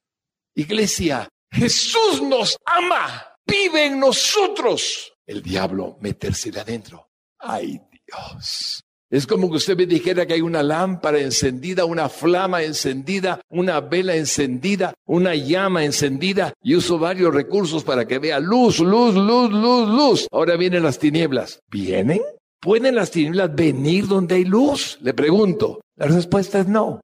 [0.56, 5.14] Iglesia, Jesús nos ama, vive en nosotros.
[5.26, 7.10] El diablo metérsela adentro.
[7.40, 8.82] Ay Dios.
[9.10, 13.80] Es como que usted me dijera que hay una lámpara encendida, una flama encendida, una
[13.80, 19.52] vela encendida, una llama encendida y uso varios recursos para que vea luz, luz, luz,
[19.52, 20.28] luz, luz.
[20.32, 21.60] Ahora vienen las tinieblas.
[21.70, 22.22] ¿Vienen?
[22.64, 24.98] ¿Pueden las tinieblas venir donde hay luz?
[25.02, 25.82] Le pregunto.
[25.98, 27.02] La respuesta es no.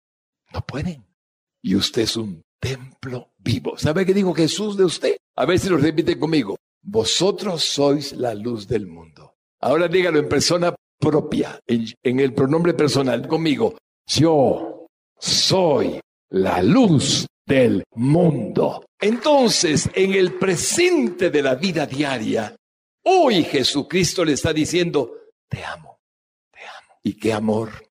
[0.54, 1.06] No pueden.
[1.62, 3.78] Y usted es un templo vivo.
[3.78, 5.18] ¿Sabe qué dijo Jesús de usted?
[5.36, 6.56] A ver si lo repite conmigo.
[6.82, 9.36] Vosotros sois la luz del mundo.
[9.60, 13.78] Ahora dígalo en persona propia, en, el pronombre personal conmigo.
[14.08, 18.86] Yo soy la luz del mundo.
[18.98, 22.56] Entonces, en el presente de la vida diaria,
[23.04, 25.16] hoy Jesucristo le está diciendo,
[25.50, 26.00] te amo,
[26.52, 27.00] te amo.
[27.04, 27.90] ¿Y qué amor?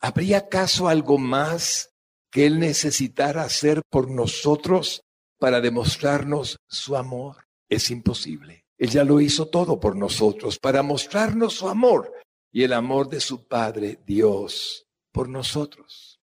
[0.00, 1.90] ¿Habría acaso algo más
[2.30, 5.02] que Él necesitara hacer por nosotros
[5.40, 7.44] para demostrarnos su amor.
[7.68, 8.64] Es imposible.
[8.78, 12.12] Él ya lo hizo todo por nosotros, para mostrarnos su amor
[12.52, 16.20] y el amor de su Padre, Dios, por nosotros.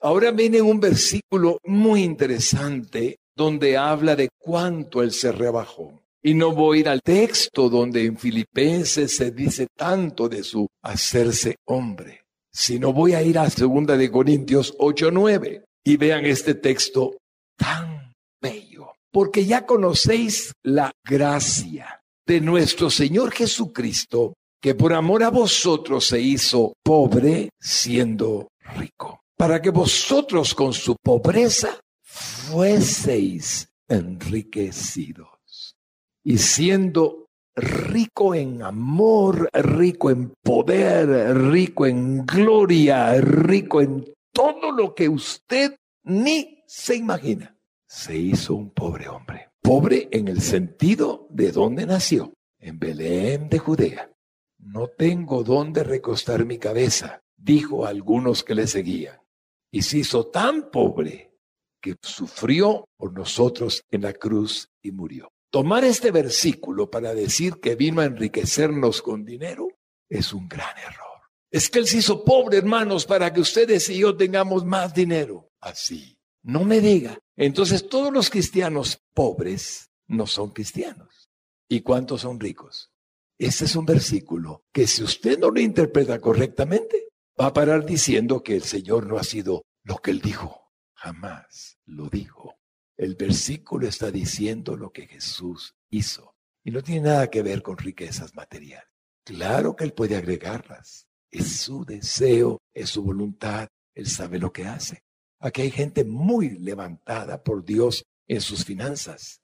[0.00, 5.99] Ahora viene un versículo muy interesante donde habla de cuánto él se rebajó.
[6.22, 10.66] Y no voy a ir al texto donde en Filipenses se dice tanto de su
[10.82, 17.16] hacerse hombre, sino voy a ir a 2 de Corintios 8:9 y vean este texto
[17.56, 25.30] tan bello, porque ya conocéis la gracia de nuestro Señor Jesucristo, que por amor a
[25.30, 35.39] vosotros se hizo pobre siendo rico, para que vosotros con su pobreza fueseis enriquecidos
[36.24, 44.94] y siendo rico en amor, rico en poder, rico en gloria, rico en todo lo
[44.94, 47.56] que usted ni se imagina,
[47.86, 49.48] se hizo un pobre hombre.
[49.62, 54.10] Pobre en el sentido de dónde nació, en Belén de Judea.
[54.58, 59.18] No tengo dónde recostar mi cabeza, dijo a algunos que le seguían.
[59.70, 61.30] Y se hizo tan pobre
[61.80, 65.30] que sufrió por nosotros en la cruz y murió.
[65.50, 69.66] Tomar este versículo para decir que vino a enriquecernos con dinero
[70.08, 71.22] es un gran error.
[71.50, 75.50] Es que Él se hizo pobre, hermanos, para que ustedes y yo tengamos más dinero.
[75.60, 76.16] Así.
[76.42, 77.18] No me diga.
[77.36, 81.28] Entonces todos los cristianos pobres no son cristianos.
[81.68, 82.92] ¿Y cuántos son ricos?
[83.36, 87.08] Este es un versículo que si usted no lo interpreta correctamente,
[87.40, 90.70] va a parar diciendo que el Señor no ha sido lo que Él dijo.
[90.94, 92.59] Jamás lo dijo.
[93.00, 97.78] El versículo está diciendo lo que Jesús hizo y no tiene nada que ver con
[97.78, 98.90] riquezas materiales.
[99.24, 101.08] Claro que Él puede agregarlas.
[101.30, 103.68] Es su deseo, es su voluntad.
[103.94, 105.02] Él sabe lo que hace.
[105.38, 109.40] Aquí hay gente muy levantada por Dios en sus finanzas.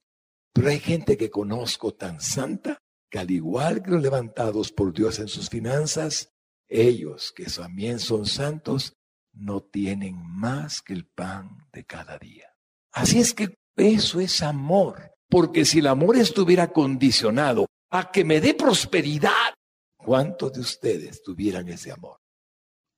[0.53, 2.77] Pero hay gente que conozco tan santa
[3.09, 6.31] que al igual que los levantados por Dios en sus finanzas,
[6.69, 8.93] ellos que también son santos
[9.33, 12.56] no tienen más que el pan de cada día.
[12.97, 18.41] Así es que eso es amor, porque si el amor estuviera condicionado a que me
[18.41, 19.53] dé prosperidad,
[19.99, 22.17] ¿cuántos de ustedes tuvieran ese amor?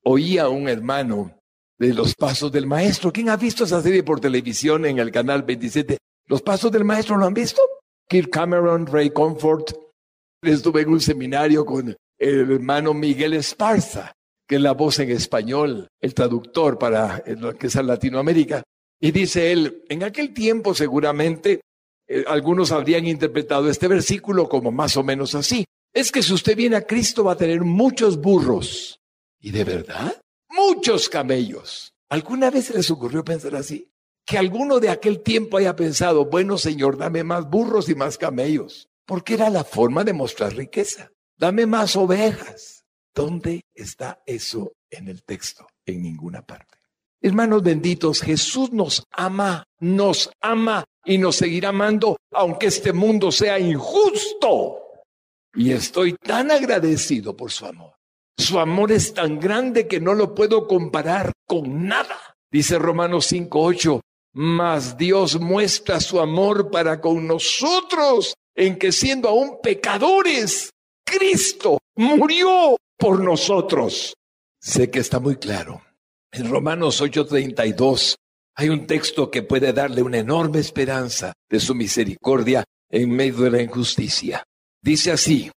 [0.05, 1.37] Oía a un hermano
[1.77, 3.11] de los pasos del maestro.
[3.11, 5.97] ¿Quién ha visto esa serie por televisión en el canal 27?
[6.27, 7.61] ¿Los pasos del maestro lo han visto?
[8.07, 9.73] Kirk Cameron, Ray Comfort.
[10.41, 14.13] Estuve en un seminario con el hermano Miguel Esparza,
[14.47, 18.63] que es la voz en español, el traductor para lo que es Latinoamérica.
[18.99, 21.61] Y dice él, en aquel tiempo seguramente
[22.07, 25.65] eh, algunos habrían interpretado este versículo como más o menos así.
[25.93, 28.99] Es que si usted viene a Cristo va a tener muchos burros.
[29.39, 30.19] ¿Y de verdad?
[30.49, 31.93] Muchos camellos.
[32.09, 33.91] ¿Alguna vez se les ocurrió pensar así?
[34.25, 38.89] Que alguno de aquel tiempo haya pensado, bueno Señor, dame más burros y más camellos.
[39.05, 41.11] Porque era la forma de mostrar riqueza.
[41.37, 42.85] Dame más ovejas.
[43.15, 45.67] ¿Dónde está eso en el texto?
[45.85, 46.78] En ninguna parte.
[47.21, 53.59] Hermanos benditos, Jesús nos ama, nos ama y nos seguirá amando aunque este mundo sea
[53.59, 54.77] injusto.
[55.53, 57.95] Y estoy tan agradecido por su amor.
[58.37, 62.37] Su amor es tan grande que no lo puedo comparar con nada.
[62.49, 63.99] Dice Romanos 5:8,
[64.35, 70.71] mas Dios muestra su amor para con nosotros en que siendo aún pecadores,
[71.05, 74.13] Cristo murió por nosotros.
[74.61, 75.81] Sé que está muy claro
[76.31, 78.15] en Romanos 8:32
[78.55, 83.51] hay un texto que puede darle una enorme esperanza de su misericordia en medio de
[83.51, 84.43] la injusticia.
[84.81, 85.49] Dice así,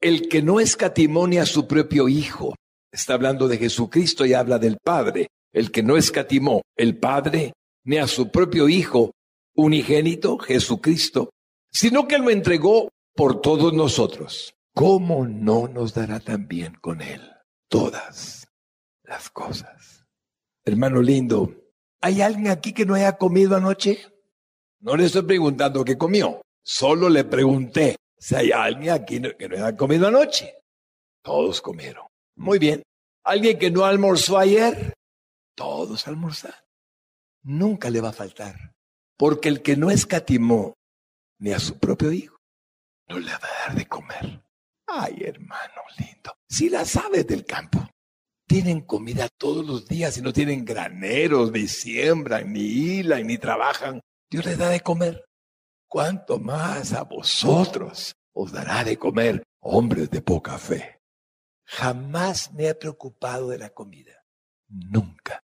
[0.00, 2.54] el que no escatimonia a su propio Hijo,
[2.92, 7.52] está hablando de Jesucristo y habla del Padre, el que no escatimó el Padre
[7.84, 9.12] ni a su propio Hijo
[9.54, 11.30] unigénito, Jesucristo,
[11.72, 14.52] sino que lo entregó por todos nosotros.
[14.74, 17.20] ¿Cómo no nos dará también con Él
[17.68, 18.46] todas
[19.02, 19.99] las cosas?
[20.64, 21.54] Hermano lindo,
[22.00, 23.98] ¿hay alguien aquí que no haya comido anoche?
[24.80, 29.56] No le estoy preguntando qué comió, solo le pregunté si hay alguien aquí que no
[29.56, 30.54] haya comido anoche.
[31.22, 32.06] Todos comieron.
[32.36, 32.82] Muy bien.
[33.24, 34.94] ¿Alguien que no almorzó ayer?
[35.54, 36.58] Todos almorzaron.
[37.42, 38.72] Nunca le va a faltar.
[39.16, 40.74] Porque el que no escatimó
[41.38, 42.36] ni a su propio hijo,
[43.08, 44.42] no le va a dar de comer.
[44.86, 47.86] Ay, hermano lindo, si la sabes del campo,
[48.50, 54.00] tienen comida todos los días y no tienen graneros, ni siembran, ni hilan, ni trabajan,
[54.28, 55.24] Dios les da de comer.
[55.88, 60.98] ¿Cuánto más a vosotros os dará de comer, hombres de poca fe?
[61.64, 64.24] Jamás me he preocupado de la comida.
[64.68, 65.44] Nunca.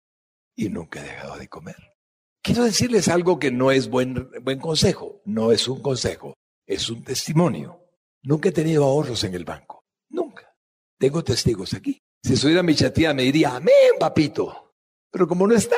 [0.56, 1.94] Y nunca he dejado de comer.
[2.42, 5.22] Quiero decirles algo que no es buen, buen consejo.
[5.24, 6.34] No es un consejo.
[6.66, 7.80] Es un testimonio.
[8.22, 9.84] Nunca he tenido ahorros en el banco.
[10.08, 10.52] Nunca.
[10.98, 12.00] Tengo testigos aquí.
[12.22, 14.74] Si estuviera mi chatía me diría, amén, papito.
[15.10, 15.76] Pero como no está,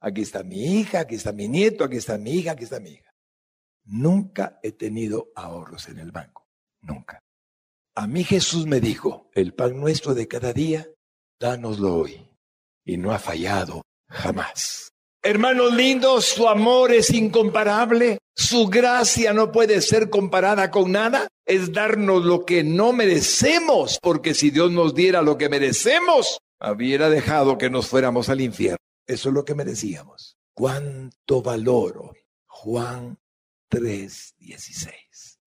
[0.00, 2.90] Aquí está mi hija, aquí está mi nieto, aquí está mi hija, aquí está mi
[2.90, 3.10] hija.
[3.84, 6.46] Nunca he tenido ahorros en el banco.
[6.82, 7.18] Nunca.
[7.96, 10.88] A mí Jesús me dijo, el pan nuestro de cada día,
[11.40, 12.30] dánoslo hoy.
[12.84, 14.90] Y no ha fallado jamás.
[15.28, 21.70] Hermanos lindos, su amor es incomparable, su gracia no puede ser comparada con nada, es
[21.70, 27.58] darnos lo que no merecemos, porque si Dios nos diera lo que merecemos, hubiera dejado
[27.58, 28.78] que nos fuéramos al infierno.
[29.06, 30.38] Eso es lo que merecíamos.
[30.54, 32.14] ¿Cuánto valoro?
[32.46, 33.18] Juan
[33.68, 35.38] 3:16.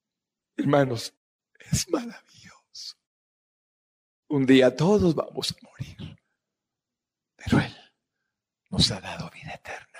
[0.57, 1.11] Hermanos,
[1.71, 2.97] es maravilloso.
[4.27, 6.17] Un día todos vamos a morir,
[7.35, 7.80] pero Él
[8.71, 9.99] nos ha dado vida eterna.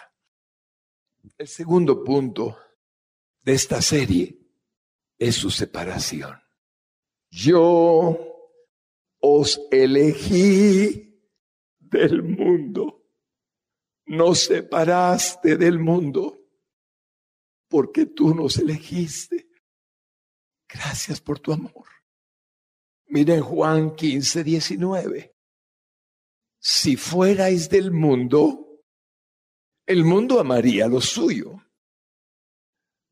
[1.37, 2.57] El segundo punto
[3.43, 4.39] de esta serie
[5.17, 6.41] es su separación.
[7.29, 8.17] Yo
[9.19, 11.21] os elegí
[11.79, 12.97] del mundo.
[14.05, 16.39] Nos separaste del mundo
[17.67, 19.49] porque tú nos elegiste.
[20.67, 21.87] Gracias por tu amor.
[23.07, 25.40] Miren Juan 15, 19
[26.61, 28.83] si fuerais del mundo,
[29.87, 31.59] el mundo amaría lo suyo.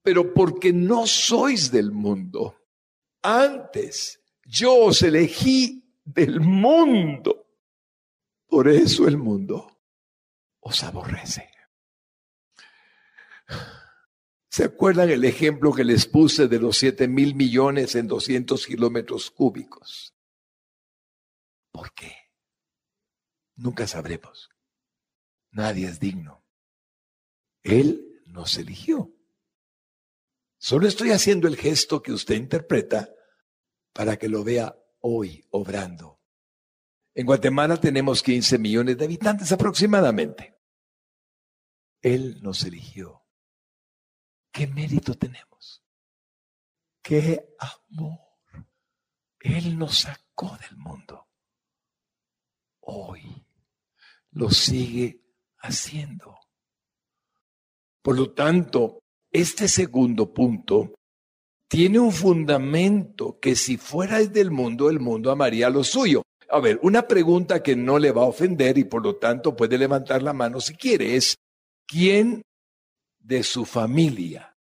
[0.04, 2.56] Pero porque no sois del mundo,
[3.24, 7.48] antes yo os elegí del mundo.
[8.46, 9.82] Por eso el mundo
[10.60, 11.50] os aborrece.
[14.52, 19.32] ¿Se acuerdan el ejemplo que les puse de los siete mil millones en 200 kilómetros
[19.32, 20.16] cúbicos?
[21.72, 22.29] ¿Por qué?
[23.60, 24.50] Nunca sabremos.
[25.52, 26.46] Nadie es digno.
[27.62, 29.14] Él nos eligió.
[30.58, 33.14] Solo estoy haciendo el gesto que usted interpreta
[33.92, 36.22] para que lo vea hoy obrando.
[37.14, 40.58] En Guatemala tenemos 15 millones de habitantes aproximadamente.
[42.02, 43.26] Él nos eligió.
[44.54, 45.84] ¿Qué mérito tenemos?
[47.02, 48.20] ¿Qué amor?
[49.42, 51.28] Él nos sacó del mundo.
[52.80, 53.49] Hoy
[54.40, 55.22] lo sigue
[55.60, 56.38] haciendo.
[58.02, 60.94] Por lo tanto, este segundo punto
[61.68, 66.24] tiene un fundamento que si fuera del mundo, el mundo amaría lo suyo.
[66.50, 69.78] A ver, una pregunta que no le va a ofender y por lo tanto puede
[69.78, 71.36] levantar la mano si quiere es,
[71.86, 72.42] ¿quién
[73.20, 74.56] de su familia,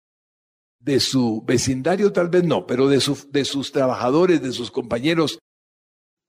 [0.81, 3.01] de su vecindario tal vez no, pero de,
[3.31, 5.39] de sus trabajadores, de sus compañeros,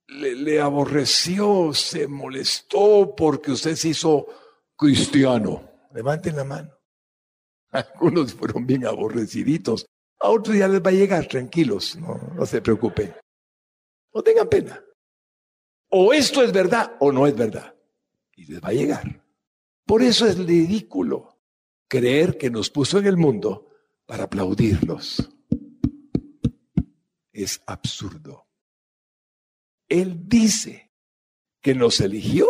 [0.09, 4.27] le, aborreció, se molestó porque usted se hizo
[4.75, 5.69] cristiano.
[5.93, 6.71] Levanten la mano.
[7.71, 9.85] Algunos fueron bien aborreciditos.
[10.19, 13.15] A otros ya les va a llegar, tranquilos, no, no se preocupen.
[14.13, 14.83] No tengan pena.
[15.89, 17.75] O esto es verdad o no es verdad.
[18.35, 19.23] Y les va a llegar.
[19.85, 21.39] Por eso es ridículo
[21.87, 23.69] creer que nos puso en el mundo
[24.05, 25.29] para aplaudirlos.
[27.31, 28.48] Es absurdo.
[29.89, 30.91] Él dice
[31.61, 32.47] que nos eligió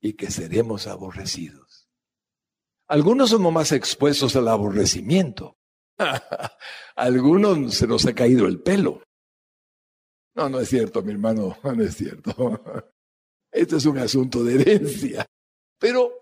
[0.00, 1.88] y que seremos aborrecidos.
[2.88, 5.58] Algunos somos más expuestos al aborrecimiento.
[6.96, 9.02] Algunos se nos ha caído el pelo.
[10.34, 12.32] No, no es cierto, mi hermano, no es cierto.
[13.50, 15.26] Esto es un asunto de herencia.
[15.78, 16.12] Pero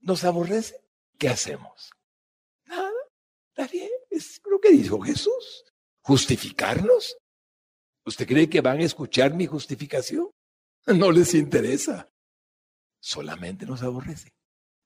[0.00, 0.76] nos aborrece.
[1.18, 1.90] ¿Qué hacemos?
[2.66, 2.90] Nada,
[3.48, 3.90] está bien.
[4.10, 5.64] Es lo que dijo Jesús.
[6.02, 7.16] Justificarnos.
[8.04, 10.30] ¿Usted cree que van a escuchar mi justificación?
[10.86, 12.10] No les interesa.
[12.98, 14.32] Solamente nos aborrecen.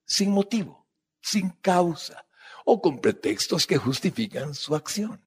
[0.04, 0.86] Sin motivo,
[1.22, 2.26] sin causa
[2.66, 5.26] o con pretextos que justifican su acción.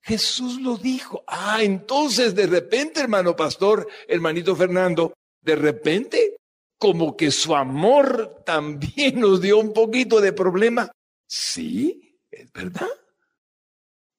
[0.00, 1.22] Jesús lo dijo.
[1.26, 5.12] Ah, entonces de repente, hermano pastor, hermanito Fernando,
[5.42, 6.36] de repente,
[6.78, 10.90] como que su amor también nos dio un poquito de problema.
[11.26, 12.88] Sí, es verdad.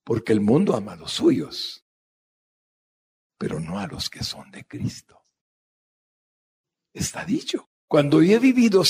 [0.03, 1.83] Porque el mundo ama a los suyos
[3.39, 5.23] pero no a los que son de Cristo.
[6.93, 7.69] Está dicho.
[7.87, 8.83] Cuando yo he vivido,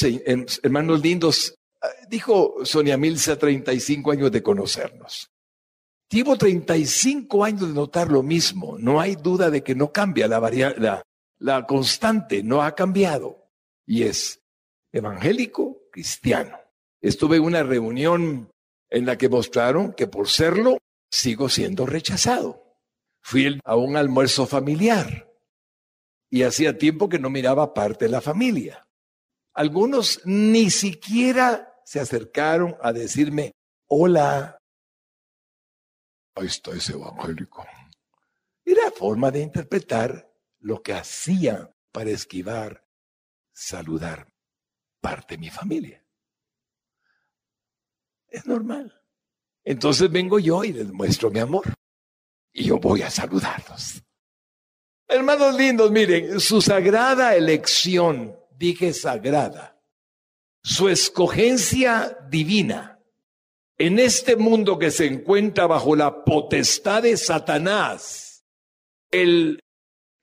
[0.64, 5.32] hermanos lindos, ah, dijo Sonia Milza, 35 años de conocernos.
[6.10, 8.78] Llevo 35 años de notar lo mismo.
[8.80, 10.39] No hay duda de que no cambia la,
[10.78, 11.04] la,
[11.38, 13.52] la constante, no ha cambiado.
[13.86, 14.41] Y es
[14.91, 16.58] evangélico cristiano.
[17.00, 18.50] Estuve en una reunión
[18.89, 20.80] en la que mostraron que por serlo
[21.12, 22.68] sigo siendo rechazado.
[23.22, 25.30] Fui a un almuerzo familiar
[26.30, 28.88] y hacía tiempo que no miraba parte de la familia.
[29.53, 33.53] Algunos ni siquiera se acercaron a decirme,
[33.88, 34.57] hola.
[36.36, 37.65] Ahí está ese evangélico.
[38.63, 42.86] Era forma de interpretar lo que hacía para esquivar,
[43.53, 44.28] saludar.
[45.01, 46.05] parte de mi familia.
[48.28, 49.01] Es normal.
[49.63, 51.74] Entonces vengo yo y les muestro mi amor.
[52.54, 54.02] Y yo voy a saludarlos.
[55.08, 59.80] Hermanos lindos, miren, su sagrada elección, dije sagrada,
[60.62, 63.00] su escogencia divina
[63.80, 68.45] en este mundo que se encuentra bajo la potestad de Satanás,
[69.10, 69.60] el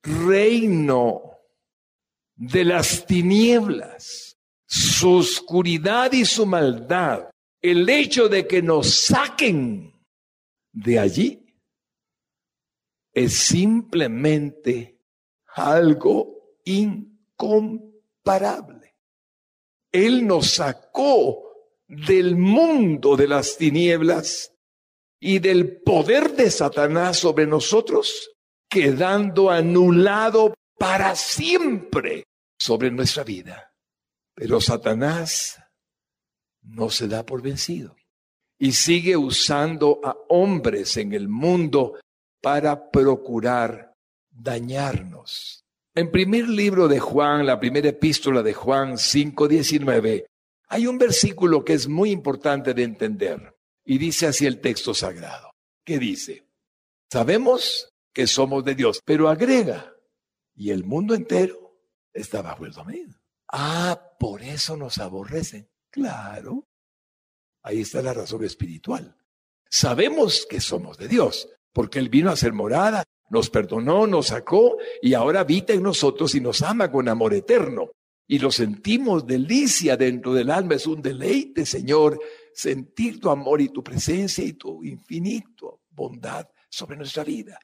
[0.03, 1.39] reino
[2.37, 7.31] de las tinieblas, su oscuridad y su maldad,
[7.63, 9.95] el hecho de que nos saquen
[10.73, 11.46] de allí,
[13.17, 15.01] es simplemente
[15.55, 18.95] algo incomparable.
[19.91, 21.45] Él nos sacó
[21.89, 24.53] del mundo de las tinieblas
[25.19, 28.33] y del poder de Satanás sobre nosotros,
[28.69, 32.25] quedando anulado para siempre
[32.59, 33.73] sobre nuestra vida.
[34.35, 35.59] Pero Satanás
[36.61, 37.97] no se da por vencido
[38.59, 41.95] y sigue usando a hombres en el mundo
[42.41, 43.95] para procurar
[44.31, 45.65] dañarnos.
[45.95, 50.27] En primer libro de Juan, la primera epístola de Juan 5:19,
[50.69, 55.53] hay un versículo que es muy importante de entender y dice así el texto sagrado.
[55.85, 56.47] ¿Qué dice?
[57.11, 59.95] Sabemos que somos de Dios, pero agrega,
[60.55, 61.79] y el mundo entero
[62.13, 63.15] está bajo el dominio.
[63.53, 65.69] Ah, por eso nos aborrecen.
[65.91, 66.67] Claro.
[67.63, 69.17] Ahí está la razón espiritual.
[69.69, 74.79] Sabemos que somos de Dios, porque Él vino a ser morada, nos perdonó, nos sacó
[75.03, 77.91] y ahora habita en nosotros y nos ama con amor eterno
[78.27, 80.77] y lo sentimos delicia dentro del alma.
[80.77, 82.19] Es un deleite, Señor,
[82.55, 87.61] sentir tu amor y tu presencia y tu infinito bondad sobre nuestra vida.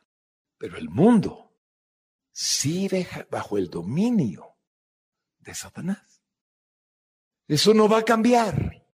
[0.59, 1.55] Pero el mundo
[2.31, 4.59] sigue bajo el dominio
[5.39, 6.23] de Satanás.
[7.49, 8.85] Eso no va a cambiar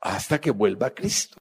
[0.00, 1.38] hasta que vuelva Cristo.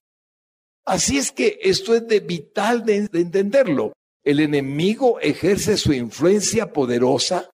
[0.90, 3.94] Así es que esto es de vital de, de entenderlo.
[4.24, 7.52] El enemigo ejerce su influencia poderosa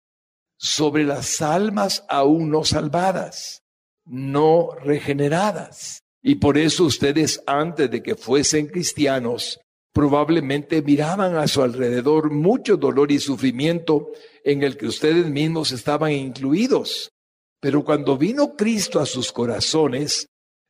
[0.57, 3.61] sobre las almas aún no salvadas,
[4.05, 5.99] no regeneradas.
[6.23, 9.59] Y por eso ustedes antes de que fuesen cristianos,
[9.93, 14.13] probablemente miraban a su alrededor mucho dolor y sufrimiento
[14.45, 17.11] en el que ustedes mismos estaban incluidos.
[17.59, 20.25] Pero cuando vino Cristo a sus corazones,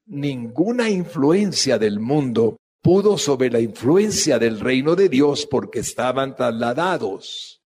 [0.05, 7.61] ninguna influencia del mundo pudo sobre la influencia del reino de Dios porque estaban trasladados.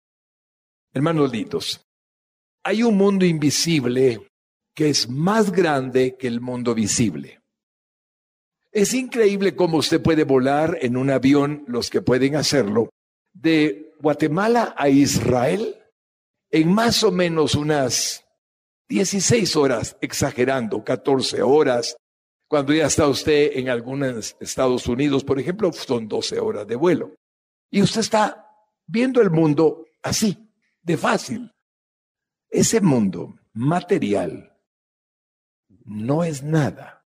[0.93, 1.81] Hermanos lindos,
[2.63, 4.27] hay un mundo invisible
[4.73, 7.41] que es más grande que el mundo visible.
[8.71, 12.89] Es increíble cómo usted puede volar en un avión, los que pueden hacerlo,
[13.31, 15.81] de Guatemala a Israel
[16.51, 18.25] en más o menos unas
[18.89, 21.95] 16 horas, exagerando, 14 horas.
[22.47, 27.15] Cuando ya está usted en algunos Estados Unidos, por ejemplo, son 12 horas de vuelo.
[27.71, 28.47] Y usted está
[28.85, 30.37] viendo el mundo así,
[30.81, 31.51] de fácil.
[32.49, 34.53] Ese mundo material
[35.83, 37.05] no es nada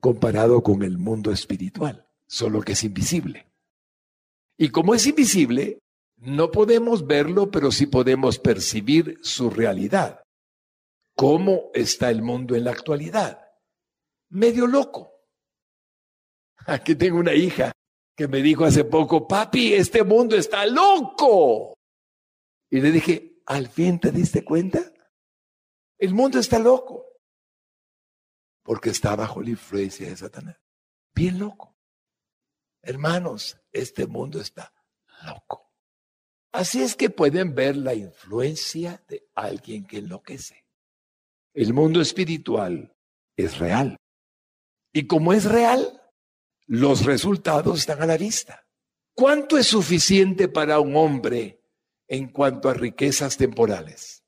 [0.00, 3.46] comparado con el mundo espiritual, solo que es invisible.
[4.58, 5.78] Y como es invisible,
[6.16, 10.22] no podemos verlo, pero sí podemos percibir su realidad.
[11.16, 13.41] ¿Cómo está el mundo en la actualidad?
[14.32, 15.10] Medio loco.
[16.66, 17.72] Aquí tengo una hija
[18.16, 21.74] que me dijo hace poco, papi, este mundo está loco.
[22.70, 24.80] Y le dije, ¿Al fin te diste cuenta?
[25.98, 27.06] El mundo está loco.
[28.62, 30.56] Porque está bajo la influencia de Satanás.
[31.14, 31.76] Bien loco.
[32.82, 34.72] Hermanos, este mundo está
[35.26, 35.72] loco.
[36.52, 40.64] Así es que pueden ver la influencia de alguien que enloquece.
[41.54, 42.96] El mundo espiritual
[43.36, 43.96] es real.
[44.92, 46.02] Y como es real,
[46.66, 48.66] los resultados están a la vista.
[49.14, 51.62] ¿Cuánto es suficiente para un hombre
[52.12, 54.22] en cuanto a riquezas temporales.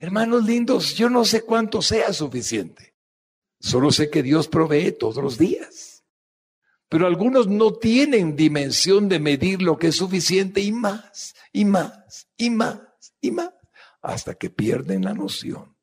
[0.00, 2.96] Hermanos lindos, yo no sé cuánto sea suficiente.
[3.60, 6.04] Solo sé que Dios provee todos los días.
[6.88, 12.28] Pero algunos no tienen dimensión de medir lo que es suficiente y más, y más,
[12.36, 12.80] y más,
[13.20, 13.52] y más,
[14.02, 15.76] hasta que pierden la noción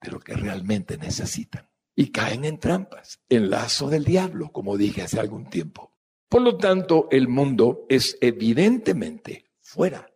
[0.00, 1.69] de lo que realmente necesitan.
[1.94, 5.92] Y caen en trampas, en lazo del diablo, como dije hace algún tiempo.
[6.28, 10.08] Por lo tanto, el mundo es evidentemente fuera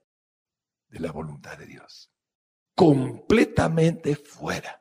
[0.89, 2.11] de la voluntad de Dios.
[2.77, 4.81] Completamente fuera.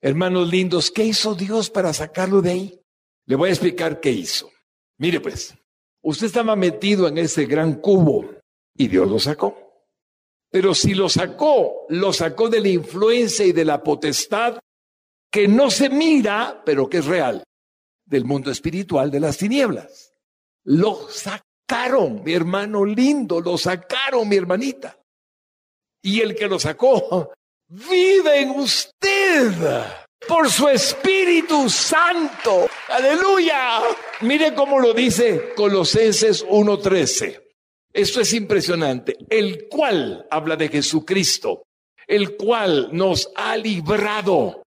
[0.00, 2.80] Hermanos lindos, ¿qué hizo Dios para sacarlo de ahí?
[3.26, 4.50] Le voy a explicar qué hizo.
[4.98, 5.54] Mire pues,
[6.02, 8.30] usted estaba metido en ese gran cubo
[8.76, 9.56] y Dios lo sacó.
[10.50, 14.58] Pero si lo sacó, lo sacó de la influencia y de la potestad
[15.34, 17.42] que no se mira, pero que es real,
[18.06, 20.12] del mundo espiritual de las tinieblas.
[20.62, 24.96] Lo sacaron, mi hermano lindo, lo sacaron, mi hermanita.
[26.04, 27.32] Y el que lo sacó
[27.66, 29.50] vive en usted
[30.28, 32.68] por su Espíritu Santo.
[32.88, 33.80] Aleluya.
[34.20, 37.42] Mire cómo lo dice Colosenses 1.13.
[37.92, 39.16] Esto es impresionante.
[39.28, 41.64] El cual habla de Jesucristo,
[42.06, 44.63] el cual nos ha librado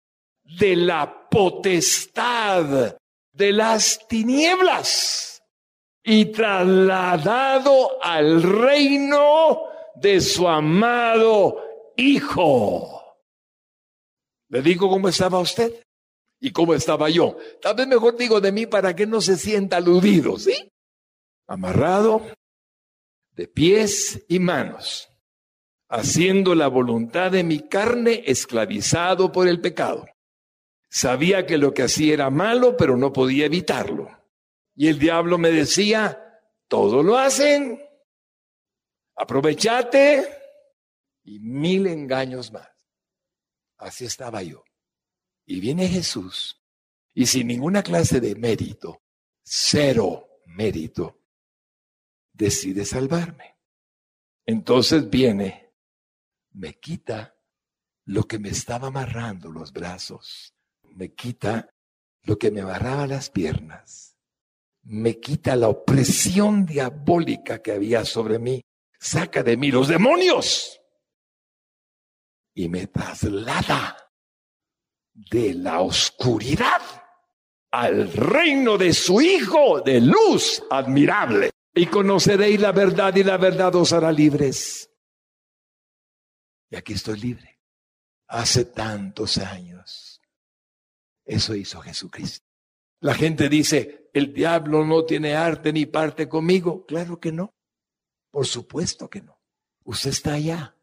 [0.45, 2.97] de la potestad
[3.33, 5.43] de las tinieblas
[6.03, 9.65] y trasladado al reino
[9.97, 11.61] de su amado
[11.97, 13.19] Hijo.
[14.49, 15.85] Le digo cómo estaba usted
[16.41, 17.37] y cómo estaba yo.
[17.63, 20.69] Tal vez mejor digo de mí para que no se sienta aludido, ¿sí?
[21.47, 22.23] Amarrado
[23.33, 25.09] de pies y manos,
[25.89, 30.07] haciendo la voluntad de mi carne, esclavizado por el pecado.
[30.95, 34.17] Sabía que lo que hacía era malo, pero no podía evitarlo.
[34.77, 37.85] Y el diablo me decía, todo lo hacen,
[39.17, 40.25] aprovechate
[41.25, 42.71] y mil engaños más.
[43.77, 44.63] Así estaba yo.
[45.45, 46.63] Y viene Jesús
[47.13, 49.03] y sin ninguna clase de mérito,
[49.43, 51.25] cero mérito,
[52.33, 53.57] decide salvarme.
[54.47, 55.75] Entonces viene,
[56.53, 57.37] me quita
[58.05, 60.54] lo que me estaba amarrando los brazos,
[60.95, 61.69] me quita
[62.23, 64.17] lo que me amarraba las piernas,
[64.83, 68.63] me quita la opresión diabólica que había sobre mí,
[68.99, 70.81] saca de mí los demonios
[72.55, 73.97] y me traslada
[75.13, 76.81] de la oscuridad
[77.73, 81.51] al reino de su Hijo de luz admirable.
[81.75, 84.89] Y conoceréis la verdad y la verdad os hará libres.
[86.71, 87.59] Y aquí estoy libre.
[88.29, 90.04] Hace tantos años.
[91.25, 92.47] Eso hizo Jesucristo.
[93.01, 96.87] La gente dice, el diablo no tiene arte ni parte conmigo.
[96.87, 97.55] Claro que no.
[98.31, 99.39] Por supuesto que no.
[99.85, 100.77] Usted está allá.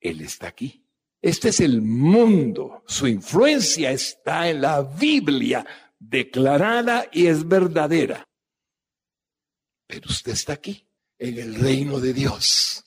[0.00, 0.84] Él está aquí.
[1.20, 2.84] Este es el mundo.
[2.86, 5.66] Su influencia está en la Biblia
[5.98, 8.24] declarada y es verdadera.
[9.86, 10.86] Pero usted está aquí,
[11.18, 12.84] en el reino de Dios,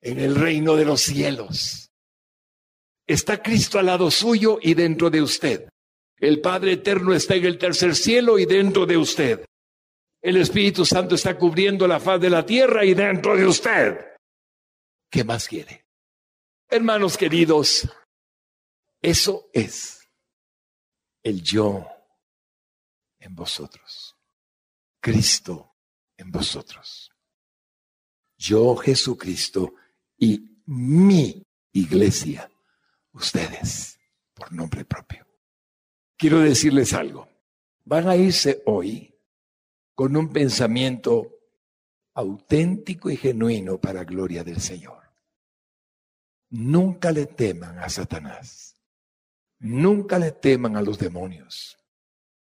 [0.00, 1.90] en el reino de los cielos.
[3.06, 5.69] Está Cristo al lado suyo y dentro de usted.
[6.20, 9.44] El Padre Eterno está en el tercer cielo y dentro de usted.
[10.20, 13.98] El Espíritu Santo está cubriendo la faz de la tierra y dentro de usted.
[15.10, 15.86] ¿Qué más quiere?
[16.68, 17.88] Hermanos queridos,
[19.00, 20.06] eso es
[21.22, 21.86] el yo
[23.18, 24.14] en vosotros.
[25.00, 25.74] Cristo
[26.18, 27.10] en vosotros.
[28.36, 29.74] Yo, Jesucristo,
[30.18, 31.42] y mi
[31.72, 32.50] iglesia,
[33.12, 33.98] ustedes,
[34.34, 35.19] por nombre propio.
[36.20, 37.26] Quiero decirles algo.
[37.86, 39.18] Van a irse hoy
[39.94, 41.34] con un pensamiento
[42.12, 45.02] auténtico y genuino para gloria del Señor.
[46.50, 48.76] Nunca le teman a Satanás.
[49.60, 51.78] Nunca le teman a los demonios.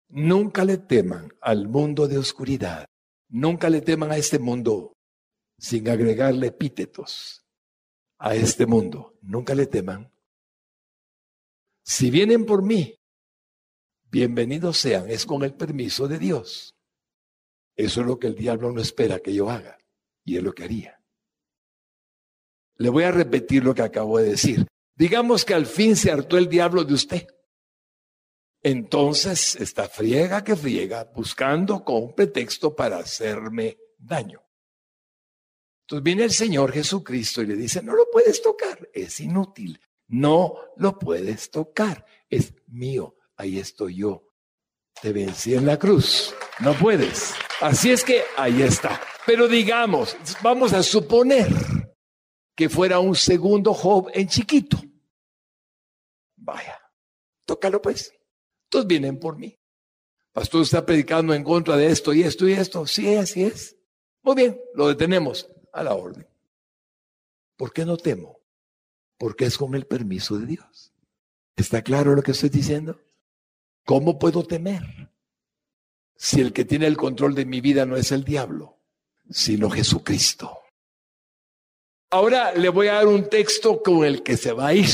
[0.10, 2.86] Nunca le teman al mundo de oscuridad.
[3.30, 4.92] Nunca le teman a este mundo
[5.58, 7.46] sin agregarle epítetos
[8.18, 9.18] a este mundo.
[9.22, 10.12] Nunca le teman.
[11.86, 13.00] Si vienen por mí,
[14.14, 15.10] bienvenidos sean.
[15.10, 16.76] Es con el permiso de Dios.
[17.76, 19.80] Eso es lo que el diablo no espera que yo haga.
[20.24, 21.02] Y es lo que haría.
[22.76, 24.68] Le voy a repetir lo que acabo de decir.
[24.96, 27.28] Digamos que al fin se hartó el diablo de usted.
[28.62, 34.44] Entonces está friega que friega buscando con un pretexto para hacerme daño.
[35.82, 40.56] Entonces viene el Señor Jesucristo y le dice, no lo puedes tocar, es inútil, no
[40.78, 44.30] lo puedes tocar, es mío, ahí estoy yo.
[45.02, 47.34] Te vencí en la cruz, no puedes.
[47.62, 49.02] Así es que ahí está.
[49.26, 51.48] Pero digamos, vamos a suponer
[52.56, 54.78] que fuera un segundo Job en chiquito.
[56.36, 56.80] Vaya,
[57.46, 58.14] tócalo pues.
[58.70, 59.58] Todos vienen por mí.
[60.32, 62.88] Pastor está predicando en contra de esto y esto y esto.
[62.88, 63.78] Sí, así es.
[64.24, 66.28] Muy bien, lo detenemos a la orden.
[67.56, 68.40] ¿Por qué no temo?
[69.18, 70.94] Porque es con el permiso de Dios.
[71.56, 73.00] ¿Está claro lo que estoy diciendo?
[73.86, 75.10] ¿Cómo puedo temer?
[76.16, 78.78] Si el que tiene el control de mi vida no es el diablo,
[79.30, 80.60] sino Jesucristo.
[82.12, 84.90] Ahora le voy a dar un texto con el que se va a ir.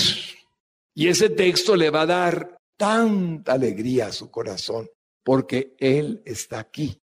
[0.96, 4.90] Y ese texto le va a dar tanta alegría a su corazón,
[5.24, 6.98] porque Él está aquí.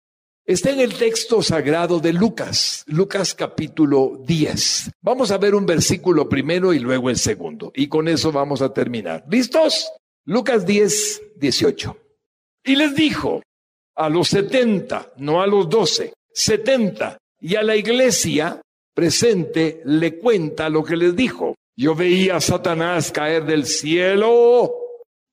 [0.44, 4.92] Está en el texto sagrado de Lucas, Lucas capítulo 10.
[5.02, 7.72] Vamos a ver un versículo primero y luego el segundo.
[7.74, 9.24] Y con eso vamos a terminar.
[9.28, 9.90] ¿Listos?
[10.28, 11.96] Lucas 10, 18.
[12.64, 13.42] Y les dijo
[13.94, 18.60] a los setenta, no a los doce, setenta, y a la iglesia
[18.92, 21.54] presente le cuenta lo que les dijo.
[21.76, 24.74] Yo veía a Satanás caer del cielo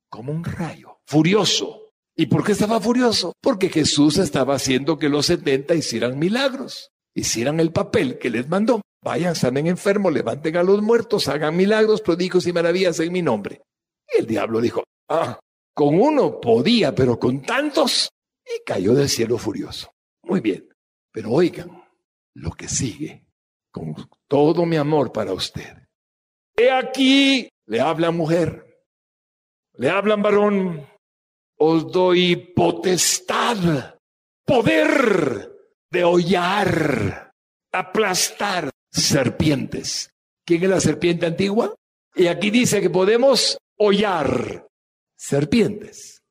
[0.10, 1.89] como un rayo, furioso.
[2.16, 3.34] ¿Y por qué estaba furioso?
[3.41, 8.82] Porque Jesús estaba haciendo que los setenta hicieran milagros, hicieran el papel que les mandó.
[9.04, 13.64] Vayan, sanen enfermos, levanten a los muertos, hagan milagros, prodigios y maravillas en mi nombre.
[14.16, 15.39] Y el diablo dijo, ah,
[15.74, 18.09] con uno podía, pero con tantos.
[18.45, 19.91] Y cayó del cielo furioso.
[20.24, 20.68] Muy bien,
[21.11, 21.84] pero oigan
[22.36, 23.26] lo que sigue
[23.72, 23.95] con
[24.28, 25.78] todo mi amor para usted.
[26.55, 28.86] He aquí, le habla mujer,
[29.74, 30.88] le hablan varón,
[31.57, 33.95] os doy potestad,
[34.45, 35.51] poder
[35.89, 37.32] de hollar,
[37.72, 40.11] aplastar serpientes.
[40.45, 41.74] ¿Quién es la serpiente antigua?
[42.16, 44.67] Y aquí dice que podemos hollar
[45.15, 46.24] serpientes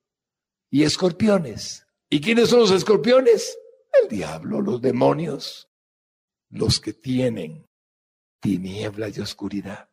[0.70, 1.86] y escorpiones.
[2.10, 3.56] ¿Y quiénes son los escorpiones?
[4.02, 5.68] El diablo, los demonios,
[6.50, 7.66] los que tienen
[8.40, 9.88] tinieblas y oscuridad.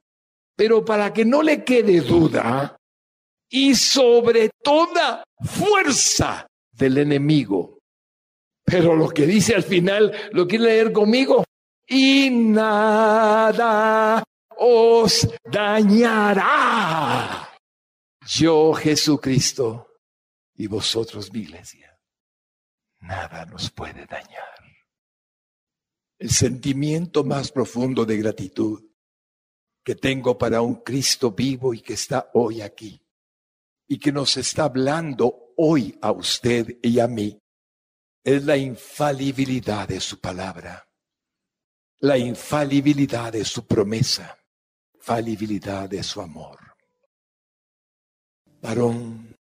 [0.55, 2.79] Pero para que no le quede duda,
[3.49, 7.79] y sobre toda fuerza del enemigo.
[8.63, 11.43] Pero lo que dice al final, ¿lo quiere leer conmigo?
[11.87, 14.23] Y nada
[14.59, 16.47] os dañará.
[18.27, 19.87] Yo, Jesucristo,
[20.55, 21.97] y vosotros, mi iglesia,
[22.99, 24.59] nada nos puede dañar
[26.19, 28.83] el sentimiento más profundo de gratitud
[29.83, 33.01] que tengo para un Cristo vivo y que está hoy aquí
[33.87, 37.39] y que nos está hablando hoy a usted y a mí
[38.23, 40.87] es la infalibilidad de su palabra,
[41.99, 44.37] la infalibilidad de su promesa,
[44.99, 46.59] falibilidad de su amor.
[48.61, 49.35] Varón,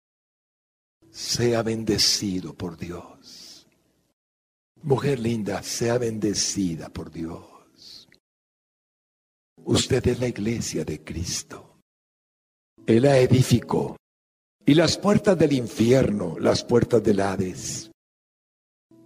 [1.10, 3.46] sea bendecido por Dios
[4.86, 8.08] Mujer linda, sea bendecida por Dios.
[9.64, 11.80] Usted es la iglesia de Cristo.
[12.86, 13.96] Él la edificó.
[14.64, 17.90] Y las puertas del infierno, las puertas del Hades,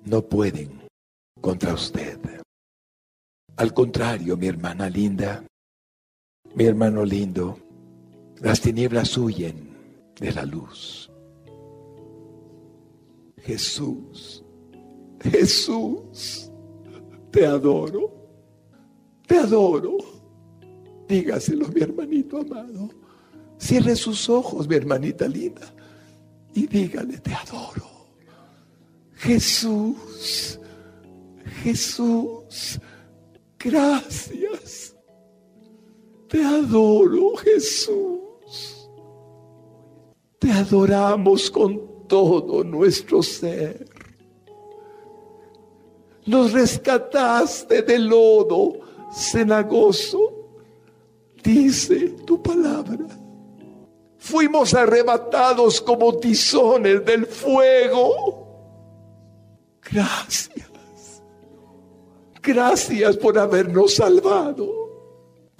[0.05, 0.87] no pueden
[1.41, 2.19] contra usted.
[3.57, 5.47] Al contrario, mi hermana linda,
[6.55, 7.59] mi hermano lindo,
[8.41, 9.77] las tinieblas huyen
[10.19, 11.11] de la luz.
[13.39, 14.45] Jesús
[15.23, 16.51] Jesús,
[17.31, 18.13] te adoro,
[19.27, 19.99] te adoro.
[21.07, 22.91] Dígaselo, mi hermanito amado.
[23.59, 25.73] Cierre sus ojos, mi hermanita linda,
[26.55, 27.87] y dígale, te adoro.
[29.17, 30.59] Jesús,
[31.63, 32.81] Jesús,
[33.59, 34.90] gracias.
[36.31, 38.89] Te adoro, Jesús.
[40.39, 43.91] Te adoramos con todo nuestro ser
[46.31, 48.79] nos rescataste del lodo
[49.13, 50.49] cenagoso,
[51.43, 53.07] dice tu palabra.
[54.19, 58.47] Fuimos arrebatados como tizones del fuego.
[59.91, 60.69] Gracias.
[62.43, 64.90] Gracias por habernos salvado,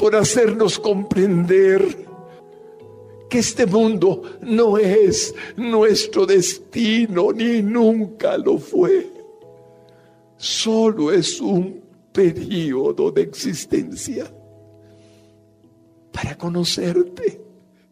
[0.01, 2.09] por hacernos comprender
[3.29, 9.21] que este mundo no es nuestro destino ni nunca lo fue
[10.41, 11.83] solo es un
[12.15, 14.25] periodo de existencia
[16.11, 17.39] para conocerte,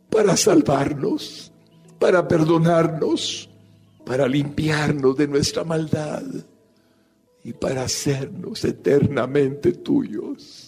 [0.09, 1.52] para salvarnos,
[1.98, 3.50] para perdonarnos,
[4.06, 6.24] para limpiarnos de nuestra maldad
[7.44, 10.68] y para hacernos eternamente tuyos.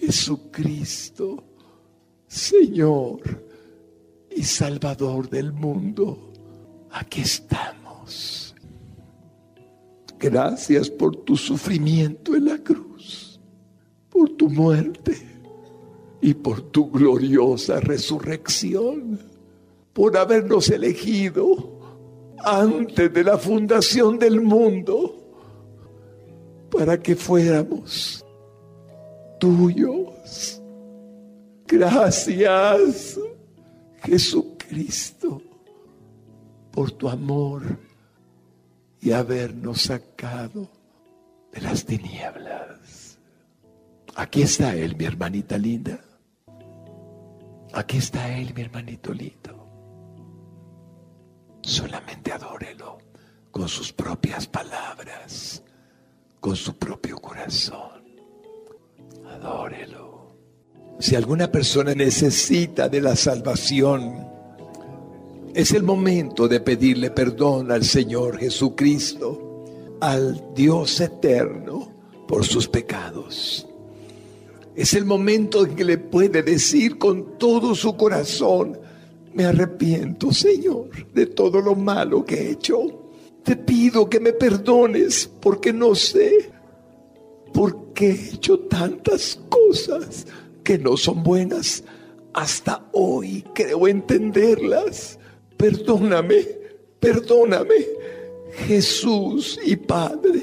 [0.00, 1.44] Jesucristo,
[2.26, 3.46] Señor
[4.30, 6.32] y Salvador del mundo,
[6.90, 8.54] aquí estamos.
[10.18, 13.40] Gracias por tu sufrimiento en la cruz,
[14.10, 15.16] por tu muerte
[16.20, 19.18] y por tu gloriosa resurrección,
[19.92, 21.76] por habernos elegido
[22.38, 25.16] antes de la fundación del mundo
[26.70, 28.25] para que fuéramos
[29.46, 30.60] tuyos.
[31.66, 33.18] Gracias,
[34.02, 35.40] Jesucristo,
[36.72, 37.78] por tu amor
[39.00, 40.68] y habernos sacado
[41.52, 43.18] de las tinieblas.
[44.16, 46.00] Aquí está Él, mi hermanita linda.
[47.72, 49.68] Aquí está Él, mi hermanito lindo.
[51.62, 52.98] Solamente adórelo
[53.50, 55.62] con sus propias palabras,
[56.40, 57.95] con su propio corazón.
[59.30, 60.36] Adórelo.
[60.98, 64.26] Si alguna persona necesita de la salvación,
[65.54, 69.64] es el momento de pedirle perdón al Señor Jesucristo,
[70.00, 71.92] al Dios eterno,
[72.26, 73.66] por sus pecados.
[74.74, 78.78] Es el momento en que le puede decir con todo su corazón,
[79.32, 83.10] me arrepiento, Señor, de todo lo malo que he hecho.
[83.42, 86.50] Te pido que me perdones porque no sé
[87.52, 90.26] por qué he hecho tantas cosas
[90.62, 91.82] que no son buenas.
[92.34, 95.18] Hasta hoy creo entenderlas.
[95.56, 96.46] Perdóname,
[97.00, 97.86] perdóname,
[98.68, 100.42] Jesús y Padre.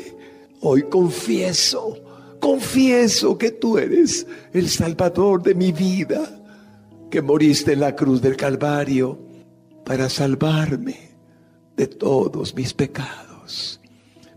[0.62, 2.00] Hoy confieso,
[2.40, 6.44] confieso que tú eres el Salvador de mi vida,
[7.12, 9.20] que moriste en la cruz del Calvario
[9.86, 11.12] para salvarme
[11.78, 13.80] de todos mis pecados,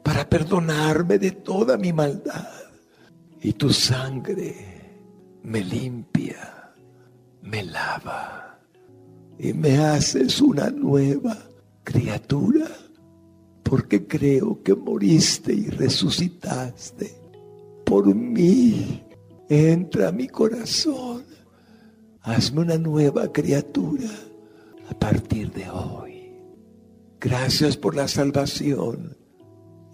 [0.03, 2.56] para perdonarme de toda mi maldad.
[3.47, 4.57] Y tu sangre
[5.45, 6.75] me limpia,
[7.43, 8.59] me lava
[9.39, 11.39] y me haces una nueva
[11.85, 12.67] criatura,
[13.63, 17.15] porque creo que moriste y resucitaste
[17.85, 19.05] por mí.
[19.49, 21.25] Entra a mi corazón,
[22.23, 24.11] hazme una nueva criatura
[24.91, 26.33] a partir de hoy.
[27.21, 29.17] Gracias por la salvación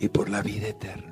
[0.00, 1.11] y por la vida eterna.